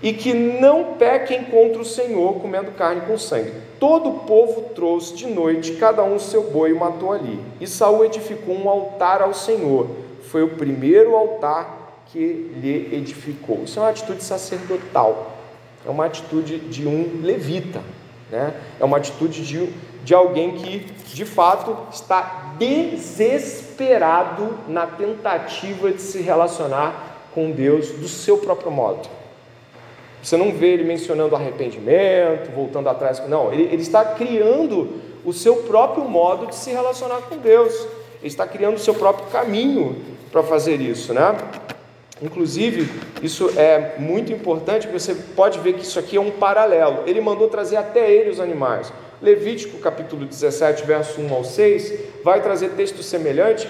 [0.03, 3.51] E que não pequem contra o Senhor comendo carne com sangue.
[3.81, 7.41] Todo o povo trouxe de noite, cada um seu boi e matou ali.
[7.59, 9.89] E Saul edificou um altar ao Senhor.
[10.25, 13.63] Foi o primeiro altar que lhe edificou.
[13.65, 15.35] Isso é uma atitude sacerdotal.
[15.87, 17.81] É uma atitude de um levita.
[18.31, 18.53] Né?
[18.79, 19.73] É uma atitude de,
[20.05, 20.81] de alguém que,
[21.15, 23.66] de fato, está desesperado
[24.69, 29.09] na tentativa de se relacionar com Deus do seu próprio modo.
[30.23, 33.23] Você não vê ele mencionando arrependimento, voltando atrás.
[33.29, 37.75] Não, ele, ele está criando o seu próprio modo de se relacionar com Deus.
[38.21, 39.97] Ele está criando o seu próprio caminho
[40.33, 41.37] para fazer isso, né?
[42.21, 42.91] Inclusive,
[43.23, 47.03] isso é muito importante, porque você pode ver que isso aqui é um paralelo.
[47.07, 48.91] Ele mandou trazer até ele os animais.
[49.21, 53.69] Levítico capítulo 17, verso 1 ao 6, vai trazer texto semelhante,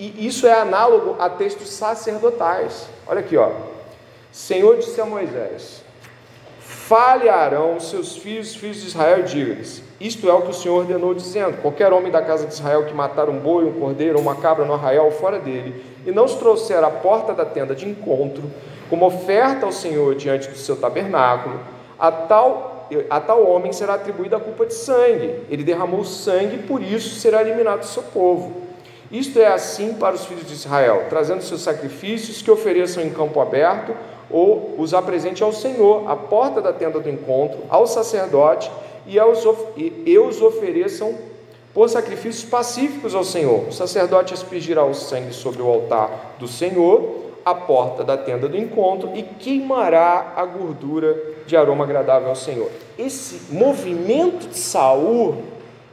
[0.00, 2.88] e isso é análogo a textos sacerdotais.
[3.06, 3.50] Olha aqui, ó.
[4.32, 5.82] Senhor disse a Moisés:
[6.58, 10.54] Fale a Arão, seus filhos, filhos de Israel, e diga-lhes: Isto é o que o
[10.54, 14.18] Senhor ordenou, dizendo: Qualquer homem da casa de Israel que matar um boi, um cordeiro
[14.18, 17.86] uma cabra no arraial fora dele, e não os trouxer à porta da tenda de
[17.86, 18.50] encontro,
[18.88, 21.60] como oferta ao Senhor diante do seu tabernáculo,
[21.98, 22.71] a tal
[23.08, 25.40] a tal homem será atribuída a culpa de sangue.
[25.50, 28.62] Ele derramou sangue, por isso será eliminado do seu povo.
[29.10, 33.40] Isto é assim para os filhos de Israel, trazendo seus sacrifícios que ofereçam em campo
[33.40, 33.94] aberto
[34.30, 38.70] ou os apresente ao Senhor, à porta da tenda do encontro, ao sacerdote
[39.06, 39.44] e, aos,
[39.76, 41.14] e, os ofereçam
[41.74, 43.68] por sacrifícios pacíficos ao Senhor.
[43.68, 48.56] O sacerdote aspergirá o sangue sobre o altar do Senhor a porta da tenda do
[48.56, 52.70] encontro e queimará a gordura de aroma agradável ao Senhor.
[52.98, 55.42] Esse movimento de Saul,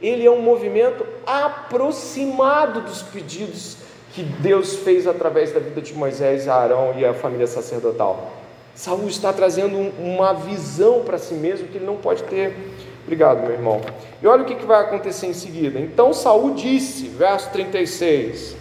[0.00, 3.76] ele é um movimento aproximado dos pedidos
[4.12, 8.30] que Deus fez através da vida de Moisés, Arão e a família sacerdotal.
[8.74, 12.56] Saul está trazendo uma visão para si mesmo que ele não pode ter.
[13.04, 13.80] Obrigado, meu irmão.
[14.22, 15.78] E olha o que vai acontecer em seguida.
[15.78, 18.56] Então Saul disse, verso 36: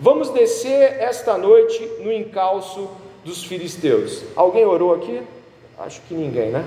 [0.00, 2.88] Vamos descer esta noite no encalço
[3.24, 4.22] dos filisteus.
[4.36, 5.22] Alguém orou aqui?
[5.78, 6.64] Acho que ninguém, né?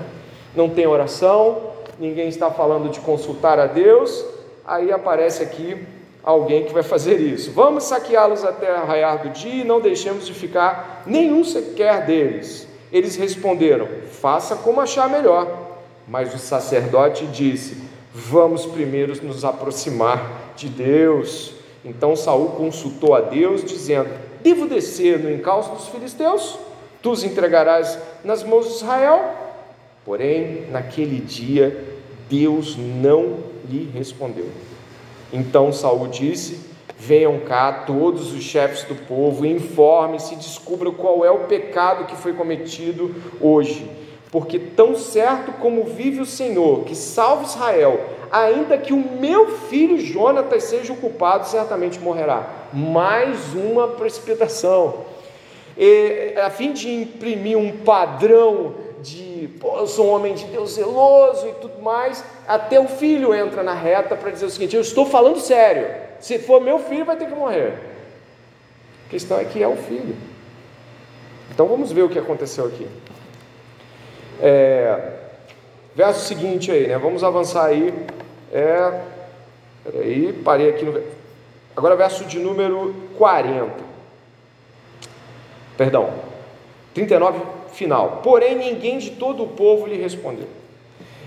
[0.54, 4.24] Não tem oração, ninguém está falando de consultar a Deus.
[4.66, 5.86] Aí aparece aqui
[6.22, 7.52] alguém que vai fazer isso.
[7.52, 12.68] Vamos saqueá-los até raiar do dia e não deixemos de ficar nenhum sequer deles.
[12.92, 15.68] Eles responderam: Faça como achar melhor.
[16.06, 17.76] Mas o sacerdote disse:
[18.12, 21.54] Vamos primeiro nos aproximar de Deus.
[21.84, 24.10] Então Saul consultou a Deus, dizendo:
[24.42, 26.58] Devo descer no encalço dos filisteus?
[27.08, 29.30] Tu os entregarás nas mãos de Israel?
[30.04, 31.96] Porém, naquele dia,
[32.28, 34.44] Deus não lhe respondeu.
[35.32, 36.60] Então Saul disse:
[36.98, 42.34] Venham cá todos os chefes do povo, informe-se e qual é o pecado que foi
[42.34, 43.90] cometido hoje.
[44.30, 47.98] Porque tão certo como vive o Senhor, que salve Israel,
[48.30, 52.68] ainda que o meu filho Jonatas seja o culpado, certamente morrerá.
[52.70, 55.06] Mais uma precipitação.
[55.78, 60.72] E, a fim de imprimir um padrão de, pô, eu sou um homem de Deus
[60.72, 64.82] zeloso e tudo mais, até o filho entra na reta para dizer o seguinte: eu
[64.82, 65.86] estou falando sério,
[66.18, 67.74] se for meu filho, vai ter que morrer.
[69.06, 70.16] A questão é que é o filho.
[71.52, 72.86] Então vamos ver o que aconteceu aqui.
[74.42, 75.12] É,
[75.94, 76.98] verso seguinte aí, né?
[76.98, 77.94] Vamos avançar aí
[78.52, 79.00] é.
[79.84, 81.00] Peraí, parei aqui no.
[81.76, 83.87] Agora, verso de número 40.
[85.78, 86.10] Perdão,
[86.92, 87.40] 39,
[87.72, 88.20] final.
[88.22, 90.46] Porém, ninguém de todo o povo lhe respondeu.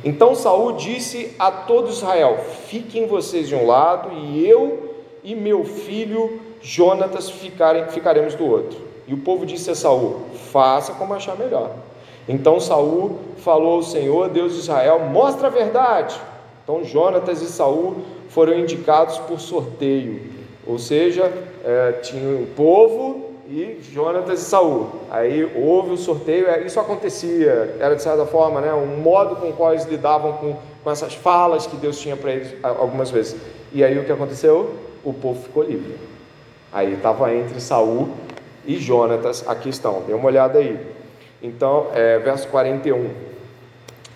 [0.04, 2.38] Então Saul disse a todo Israel:
[2.68, 8.80] Fiquem vocês de um lado, e eu e meu filho Jonatas ficarem, ficaremos do outro.
[9.08, 10.22] E o povo disse a Saul:
[10.52, 11.72] Faça como achar melhor.
[12.30, 16.20] Então Saul falou ao Senhor, Deus de Israel: Mostra a verdade
[16.64, 17.98] então Jonatas e Saul
[18.30, 20.22] foram indicados por sorteio,
[20.66, 21.32] ou seja,
[21.66, 24.90] é, tinha o povo e Jonatas e Saul.
[25.10, 29.50] Aí houve o sorteio, é, isso acontecia, era de certa forma, né, um modo com
[29.50, 33.36] o qual eles lidavam com, com essas falas que Deus tinha para eles algumas vezes.
[33.74, 34.74] E aí o que aconteceu?
[35.04, 35.98] O povo ficou livre.
[36.72, 38.12] Aí estava entre Saul
[38.66, 40.80] e Jonatas, aqui estão, dê uma olhada aí.
[41.44, 43.10] Então, é, verso 41.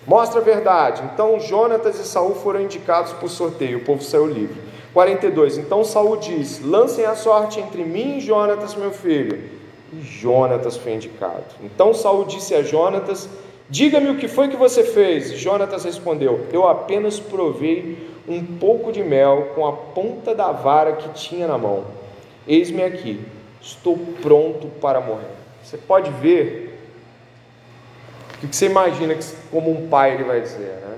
[0.06, 1.02] Mostra a verdade.
[1.12, 4.65] Então Jonatas e Saul foram indicados por sorteio, o povo saiu livre.
[4.96, 5.58] 42.
[5.58, 9.38] Então Saul diz: Lancem a sorte entre mim e Jonatas, meu filho.
[9.92, 11.44] E Jonatas foi indicado.
[11.62, 13.28] Então Saul disse a Jonatas:
[13.68, 15.38] Diga-me o que foi que você fez.
[15.38, 21.10] Jonatas respondeu: Eu apenas provei um pouco de mel com a ponta da vara que
[21.10, 21.84] tinha na mão.
[22.48, 23.20] Eis-me aqui,
[23.60, 25.36] estou pronto para morrer.
[25.62, 26.80] Você pode ver
[28.42, 29.14] o que você imagina
[29.50, 30.96] como um pai ele vai dizer, né?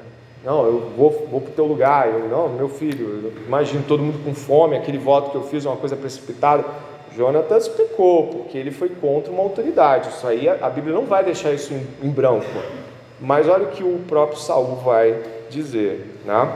[0.49, 4.25] Não, eu vou, vou para o teu lugar, eu, não, meu filho, imagino todo mundo
[4.25, 6.65] com fome, aquele voto que eu fiz é uma coisa precipitada.
[7.15, 10.09] Jonatas pecou, porque ele foi contra uma autoridade.
[10.09, 12.47] Isso aí, a Bíblia não vai deixar isso em, em branco.
[13.21, 16.51] Mas olha o que o próprio Saul vai dizer, né?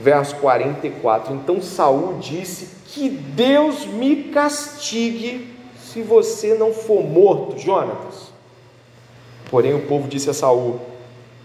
[0.00, 1.34] Verso 44.
[1.34, 8.32] Então Saul disse: Que Deus me castigue se você não for morto, Jonatas.
[9.50, 10.80] Porém o povo disse a Saul: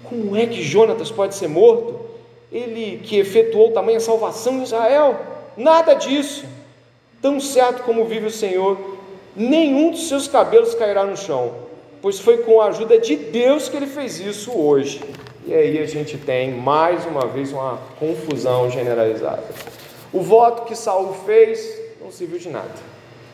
[0.03, 1.99] Como é que Jonatas pode ser morto?
[2.51, 5.19] Ele que efetuou tamanha salvação em Israel?
[5.57, 6.45] Nada disso.
[7.21, 8.77] Tão certo como vive o Senhor,
[9.35, 11.53] nenhum dos seus cabelos cairá no chão,
[12.01, 15.01] pois foi com a ajuda de Deus que ele fez isso hoje.
[15.45, 19.43] E aí a gente tem mais uma vez uma confusão generalizada.
[20.11, 22.71] O voto que Saul fez não serviu de nada,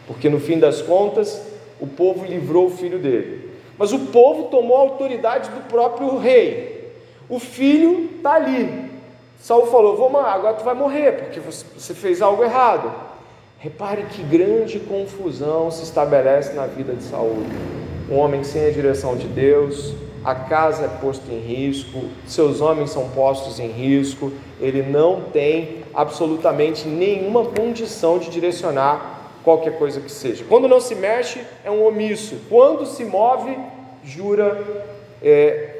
[0.07, 1.41] porque no fim das contas
[1.79, 3.48] o povo livrou o filho dele.
[3.79, 6.93] Mas o povo tomou a autoridade do próprio rei.
[7.29, 8.91] O filho está ali.
[9.39, 12.91] Saul falou: lá, agora tu vai morrer, porque você fez algo errado.
[13.57, 17.45] Repare que grande confusão se estabelece na vida de Saul.
[18.11, 19.93] Um homem sem a direção de Deus,
[20.25, 25.83] a casa é posta em risco, seus homens são postos em risco, ele não tem
[25.93, 29.18] absolutamente nenhuma condição de direcionar
[29.49, 30.45] qualquer coisa que seja.
[30.47, 32.35] Quando não se mexe, é um omisso.
[32.47, 33.57] Quando se move,
[34.03, 34.63] jura,
[35.23, 35.77] é,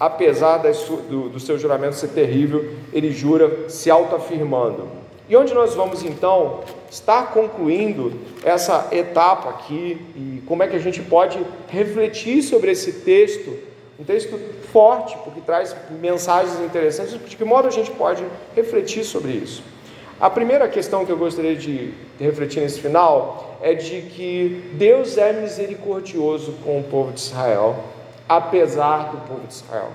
[0.00, 4.88] apesar do, do seu juramento ser terrível, ele jura se autoafirmando.
[5.28, 6.60] E onde nós vamos então
[6.90, 11.38] estar concluindo essa etapa aqui e como é que a gente pode
[11.68, 13.58] refletir sobre esse texto,
[14.00, 14.38] um texto
[14.72, 18.24] forte, porque traz mensagens interessantes, de que modo a gente pode
[18.56, 19.62] refletir sobre isso.
[20.22, 25.32] A primeira questão que eu gostaria de refletir nesse final é de que Deus é
[25.32, 27.82] misericordioso com o povo de Israel,
[28.28, 29.88] apesar do povo de Israel.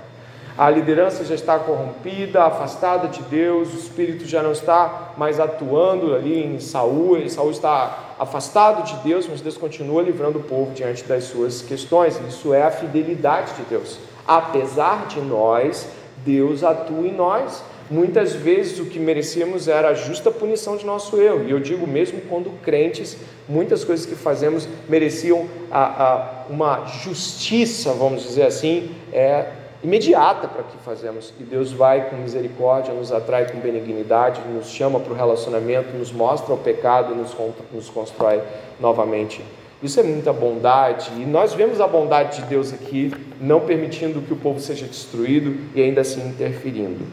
[0.57, 6.13] A liderança já está corrompida, afastada de Deus, o Espírito já não está mais atuando
[6.13, 11.05] ali em Saul, Saul está afastado de Deus, mas Deus continua livrando o povo diante
[11.05, 12.19] das suas questões.
[12.27, 13.97] Isso é a fidelidade de Deus.
[14.27, 15.87] Apesar de nós,
[16.25, 17.63] Deus atua em nós.
[17.89, 21.87] Muitas vezes o que merecíamos era a justa punição de nosso erro, e eu digo
[21.87, 23.17] mesmo quando crentes,
[23.47, 30.63] muitas coisas que fazemos mereciam a, a, uma justiça, vamos dizer assim, é, imediata para
[30.63, 35.15] que fazemos, e Deus vai com misericórdia, nos atrai com benignidade, nos chama para o
[35.15, 37.33] relacionamento, nos mostra o pecado nos,
[37.71, 38.41] nos constrói
[38.81, 39.41] novamente.
[39.81, 44.33] Isso é muita bondade, e nós vemos a bondade de Deus aqui, não permitindo que
[44.33, 47.05] o povo seja destruído e ainda assim interferindo.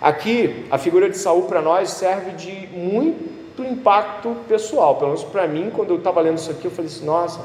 [0.00, 4.96] Aqui, a figura de Saul para nós serve de muito impacto pessoal.
[4.96, 7.40] Pelo menos para mim, quando eu estava lendo isso aqui, eu falei assim: nossa,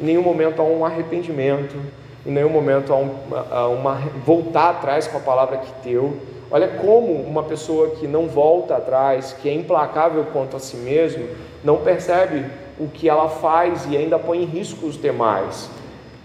[0.00, 1.76] em nenhum momento há um arrependimento,
[2.24, 3.10] em nenhum momento há, um,
[3.50, 6.16] há uma voltar atrás com a palavra que teu.
[6.50, 11.26] Olha como uma pessoa que não volta atrás, que é implacável quanto a si mesmo,
[11.64, 12.44] não percebe
[12.78, 15.68] o que ela faz e ainda põe em risco os demais.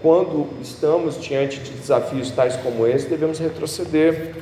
[0.02, 4.36] Quando estamos diante de desafios tais como esse, devemos retroceder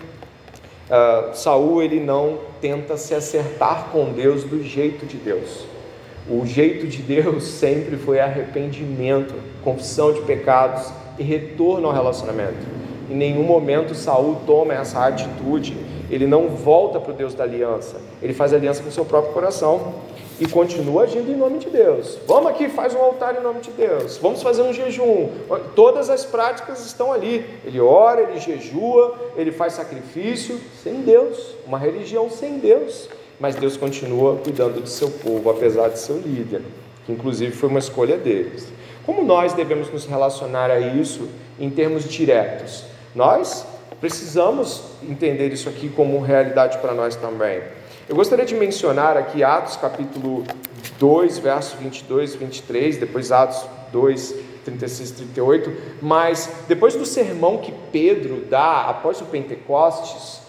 [0.89, 5.65] uh, Saul ele não tenta se acertar com Deus do jeito de Deus.
[6.29, 9.33] O jeito de Deus sempre foi arrependimento,
[9.63, 12.79] confissão de pecados e retorno ao relacionamento.
[13.09, 15.75] Em nenhum momento Saul toma essa atitude,
[16.09, 19.33] ele não volta para o Deus da aliança, ele faz aliança com o seu próprio
[19.33, 19.93] coração
[20.39, 22.17] e continua agindo em nome de Deus.
[22.25, 24.17] Vamos aqui, faz um altar em nome de Deus.
[24.17, 25.27] Vamos fazer um jejum.
[25.75, 27.45] Todas as práticas estão ali.
[27.65, 33.09] Ele ora, ele jejua, ele faz sacrifício sem Deus, uma religião sem Deus.
[33.37, 36.61] Mas Deus continua cuidando do seu povo, apesar de seu líder,
[37.05, 38.67] que inclusive foi uma escolha deles.
[39.05, 41.27] Como nós devemos nos relacionar a isso
[41.59, 42.85] em termos diretos?
[43.13, 43.65] Nós
[43.99, 47.61] precisamos entender isso aqui como realidade para nós também.
[48.07, 50.43] Eu gostaria de mencionar aqui Atos capítulo
[50.97, 54.35] 2, versos 22 e 23, depois Atos 2,
[54.65, 55.73] 36 e 38.
[56.01, 60.41] Mas depois do sermão que Pedro dá após o Pentecostes,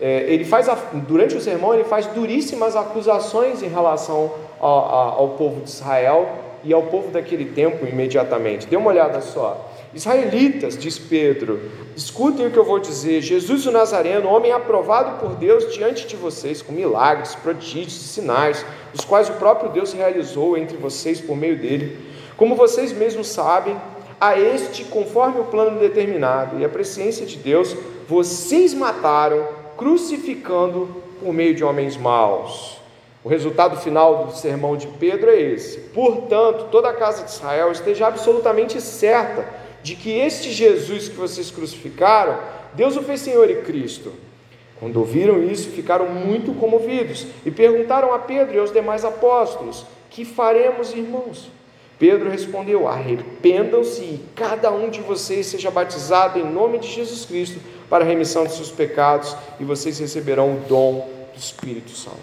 [0.00, 0.66] é, ele faz,
[1.06, 6.28] durante o sermão, ele faz duríssimas acusações em relação ao, ao povo de Israel
[6.64, 8.66] e ao povo daquele tempo imediatamente.
[8.66, 9.69] Dê uma olhada só.
[9.92, 11.60] Israelitas, diz Pedro,
[11.96, 13.20] escutem o que eu vou dizer.
[13.20, 18.64] Jesus o Nazareno, homem aprovado por Deus diante de vocês, com milagres, prodígios e sinais,
[18.94, 21.98] os quais o próprio Deus realizou entre vocês por meio dele.
[22.36, 23.76] Como vocês mesmos sabem,
[24.20, 27.74] a este, conforme o plano determinado e a presciência de Deus,
[28.06, 32.78] vocês mataram crucificando por meio de homens maus.
[33.24, 35.78] O resultado final do sermão de Pedro é esse.
[35.78, 39.44] Portanto, toda a casa de Israel esteja absolutamente certa
[39.82, 42.38] de que este Jesus que vocês crucificaram,
[42.74, 44.12] Deus o fez Senhor e Cristo.
[44.78, 50.24] Quando ouviram isso, ficaram muito comovidos e perguntaram a Pedro e aos demais apóstolos: Que
[50.24, 51.50] faremos, irmãos?
[51.98, 57.60] Pedro respondeu: Arrependam-se e cada um de vocês seja batizado em nome de Jesus Cristo
[57.90, 62.16] para a remissão de seus pecados e vocês receberão o dom do Espírito Santo.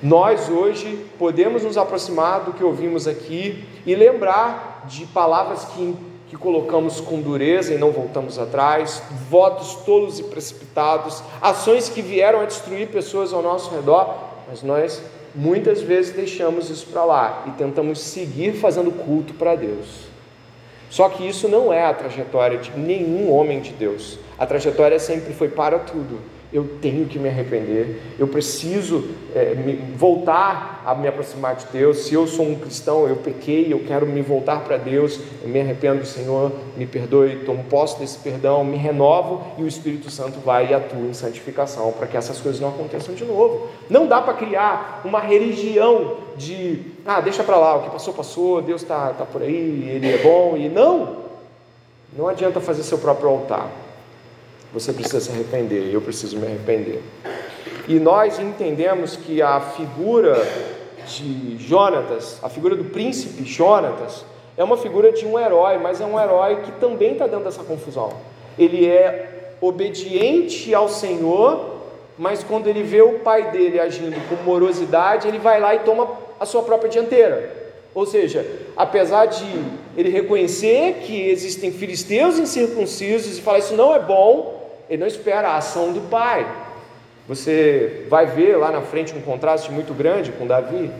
[0.00, 5.96] Nós hoje podemos nos aproximar do que ouvimos aqui e lembrar de palavras que,
[6.32, 12.40] que colocamos com dureza e não voltamos atrás, votos tolos e precipitados, ações que vieram
[12.40, 14.14] a destruir pessoas ao nosso redor,
[14.48, 15.02] mas nós
[15.34, 20.06] muitas vezes deixamos isso para lá e tentamos seguir fazendo culto para Deus.
[20.88, 24.18] Só que isso não é a trajetória de nenhum homem de Deus.
[24.38, 26.18] A trajetória sempre foi para tudo
[26.52, 32.04] eu tenho que me arrepender, eu preciso é, me, voltar a me aproximar de Deus.
[32.04, 35.60] Se eu sou um cristão, eu pequei, eu quero me voltar para Deus, eu me
[35.60, 40.70] arrependo, Senhor, me perdoe, tomo posse desse perdão, me renovo e o Espírito Santo vai
[40.70, 43.68] e atua em santificação para que essas coisas não aconteçam de novo.
[43.88, 48.60] Não dá para criar uma religião de, ah, deixa para lá, o que passou, passou,
[48.60, 51.16] Deus está tá por aí, Ele é bom, e não,
[52.16, 53.70] não adianta fazer seu próprio altar.
[54.72, 57.02] Você precisa se arrepender, eu preciso me arrepender.
[57.86, 60.46] E nós entendemos que a figura
[61.06, 64.24] de Jonatas, a figura do príncipe Jonatas,
[64.56, 67.62] é uma figura de um herói, mas é um herói que também está dentro dessa
[67.62, 68.12] confusão.
[68.58, 71.76] Ele é obediente ao Senhor,
[72.16, 76.08] mas quando ele vê o pai dele agindo com morosidade, ele vai lá e toma
[76.40, 77.62] a sua própria dianteira.
[77.94, 79.44] Ou seja, apesar de
[79.96, 84.61] ele reconhecer que existem filisteus incircuncisos e falar isso não é bom,
[84.92, 86.46] ele não espera a ação do pai.
[87.26, 90.90] Você vai ver lá na frente um contraste muito grande com Davi,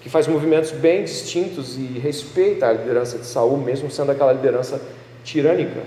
[0.00, 4.80] que faz movimentos bem distintos e respeita a liderança de Saul, mesmo sendo aquela liderança
[5.24, 5.80] tirânica.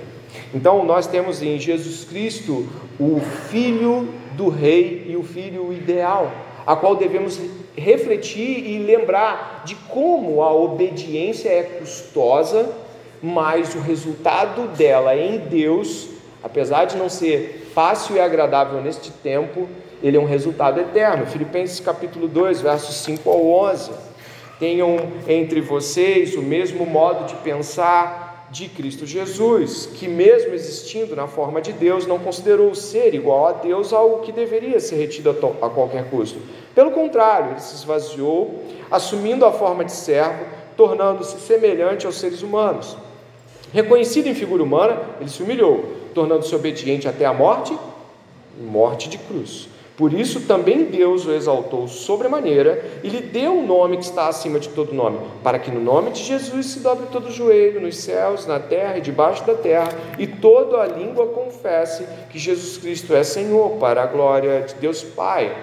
[0.53, 2.67] Então, nós temos em Jesus Cristo
[2.99, 6.33] o filho do rei e o filho ideal,
[6.67, 7.39] a qual devemos
[7.77, 12.69] refletir e lembrar de como a obediência é custosa,
[13.21, 16.12] mas o resultado dela em Deus
[16.43, 19.69] Apesar de não ser fácil e agradável neste tempo,
[20.03, 21.25] ele é um resultado eterno.
[21.25, 23.91] Filipenses capítulo 2, versos 5 ao 11.
[24.59, 31.27] Tenham entre vocês o mesmo modo de pensar de Cristo Jesus, que mesmo existindo na
[31.27, 35.65] forma de Deus, não considerou ser igual a Deus algo que deveria ser retido a,
[35.65, 36.39] a qualquer custo.
[36.75, 42.97] Pelo contrário, ele se esvaziou, assumindo a forma de servo, tornando-se semelhante aos seres humanos.
[43.73, 47.77] Reconhecido em figura humana, ele se humilhou tornando-se obediente até a morte
[48.59, 49.67] morte de cruz.
[49.95, 54.59] Por isso também Deus o exaltou sobremaneira e lhe deu um nome que está acima
[54.59, 57.97] de todo nome, para que no nome de Jesus se dobre todo o joelho nos
[57.97, 63.13] céus, na terra e debaixo da terra, e toda a língua confesse que Jesus Cristo
[63.13, 65.55] é Senhor, para a glória de Deus Pai.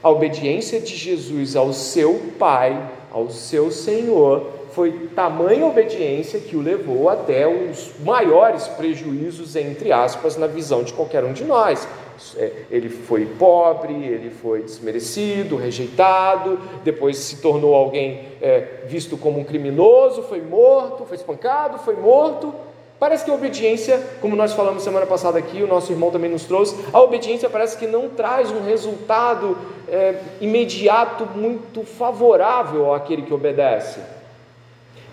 [0.00, 6.62] A obediência de Jesus ao seu Pai, ao seu Senhor, foi tamanha obediência que o
[6.62, 11.86] levou até os maiores prejuízos, entre aspas, na visão de qualquer um de nós.
[12.36, 19.40] É, ele foi pobre, ele foi desmerecido, rejeitado, depois se tornou alguém é, visto como
[19.40, 22.54] um criminoso, foi morto, foi espancado, foi morto.
[22.98, 26.44] Parece que a obediência, como nós falamos semana passada aqui, o nosso irmão também nos
[26.44, 29.58] trouxe, a obediência parece que não traz um resultado
[29.88, 33.98] é, imediato muito favorável àquele que obedece.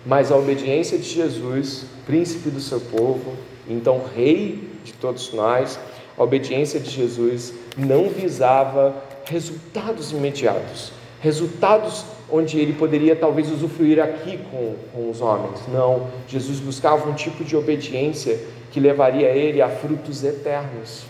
[0.04, 3.34] Mas a obediência de Jesus, príncipe do seu povo,
[3.68, 5.78] então rei de todos nós,
[6.16, 8.94] a obediência de Jesus não visava
[9.24, 15.60] resultados imediatos, resultados onde ele poderia talvez usufruir aqui com, com os homens.
[15.68, 18.38] Não, Jesus buscava um tipo de obediência
[18.70, 21.04] que levaria ele a frutos eternos.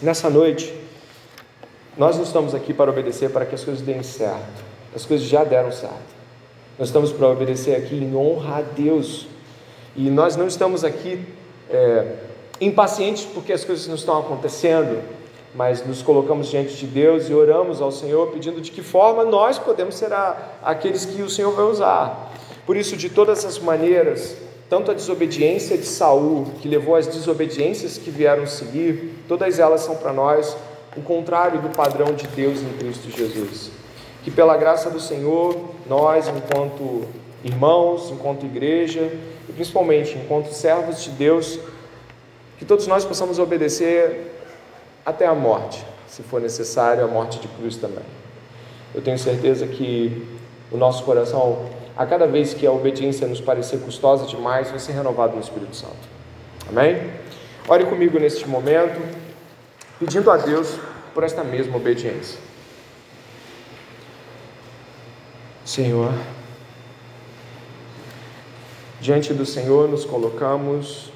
[0.00, 0.74] Nessa noite,
[1.96, 4.64] nós não estamos aqui para obedecer para que as coisas deem certo.
[4.94, 6.13] as coisas já deram certo.
[6.78, 9.28] Nós estamos para obedecer aqui em honra a Deus.
[9.94, 11.24] E nós não estamos aqui
[11.70, 12.14] é,
[12.60, 15.00] impacientes porque as coisas não estão acontecendo,
[15.54, 19.56] mas nos colocamos diante de Deus e oramos ao Senhor pedindo de que forma nós
[19.56, 22.32] podemos ser a, aqueles que o Senhor vai usar.
[22.66, 24.36] Por isso, de todas as maneiras,
[24.68, 29.94] tanto a desobediência de Saul, que levou às desobediências que vieram seguir, todas elas são
[29.94, 30.56] para nós
[30.96, 33.70] o contrário do padrão de Deus em Cristo Jesus.
[34.24, 37.06] Que pela graça do Senhor, nós, enquanto
[37.44, 39.10] irmãos, enquanto igreja,
[39.48, 41.58] e principalmente enquanto servos de Deus,
[42.58, 44.32] que todos nós possamos obedecer
[45.04, 48.04] até a morte, se for necessário, a morte de cruz também.
[48.94, 50.26] Eu tenho certeza que
[50.70, 51.66] o nosso coração,
[51.96, 55.76] a cada vez que a obediência nos parecer custosa demais, vai ser renovado no Espírito
[55.76, 56.14] Santo.
[56.68, 57.10] Amém?
[57.68, 59.00] Ore comigo neste momento,
[59.98, 60.78] pedindo a Deus
[61.12, 62.38] por esta mesma obediência.
[65.64, 66.12] Senhor,
[69.00, 71.10] diante do Senhor nos colocamos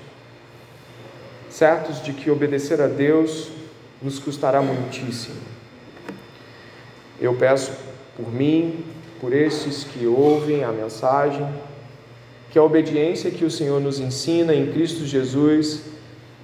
[1.50, 3.50] certos de que obedecer a Deus
[4.00, 5.36] nos custará muitíssimo.
[7.20, 7.72] Eu peço
[8.16, 8.84] por mim,
[9.20, 11.46] por estes que ouvem a mensagem,
[12.50, 15.82] que a obediência que o Senhor nos ensina em Cristo Jesus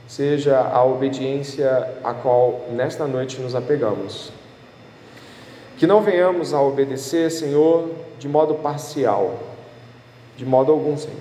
[0.07, 4.30] seja a obediência a qual nesta noite nos apegamos.
[5.77, 9.39] Que não venhamos a obedecer, Senhor, de modo parcial,
[10.37, 11.18] de modo algum, Senhor.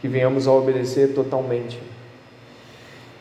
[0.00, 1.80] Que venhamos a obedecer totalmente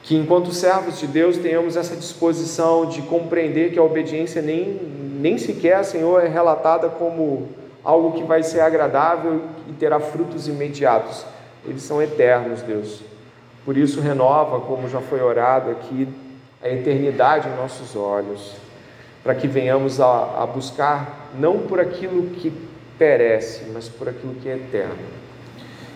[0.03, 4.77] que enquanto servos de Deus tenhamos essa disposição de compreender que a obediência nem,
[5.19, 7.47] nem sequer, Senhor, é relatada como
[7.81, 11.25] algo que vai ser agradável e terá frutos imediatos.
[11.65, 12.99] Eles são eternos, Deus.
[13.63, 16.05] Por isso, renova, como já foi orado aqui,
[16.61, 18.55] a eternidade em nossos olhos,
[19.23, 22.51] para que venhamos a, a buscar não por aquilo que
[22.97, 24.97] perece, mas por aquilo que é eterno.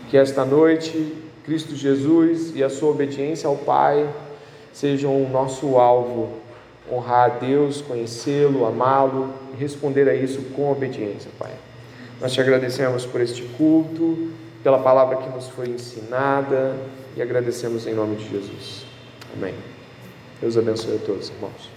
[0.10, 4.08] Que esta noite Cristo Jesus e a sua obediência ao Pai
[4.74, 6.40] sejam o nosso alvo.
[6.92, 11.52] Honrar a Deus, conhecê-lo, amá-lo e responder a isso com obediência, Pai.
[12.20, 14.30] Nós te agradecemos por este culto,
[14.62, 16.76] pela palavra que nos foi ensinada
[17.16, 18.86] e agradecemos em nome de Jesus.
[19.34, 19.54] Amém.
[20.42, 21.77] Deus abençoe a todos, irmãos.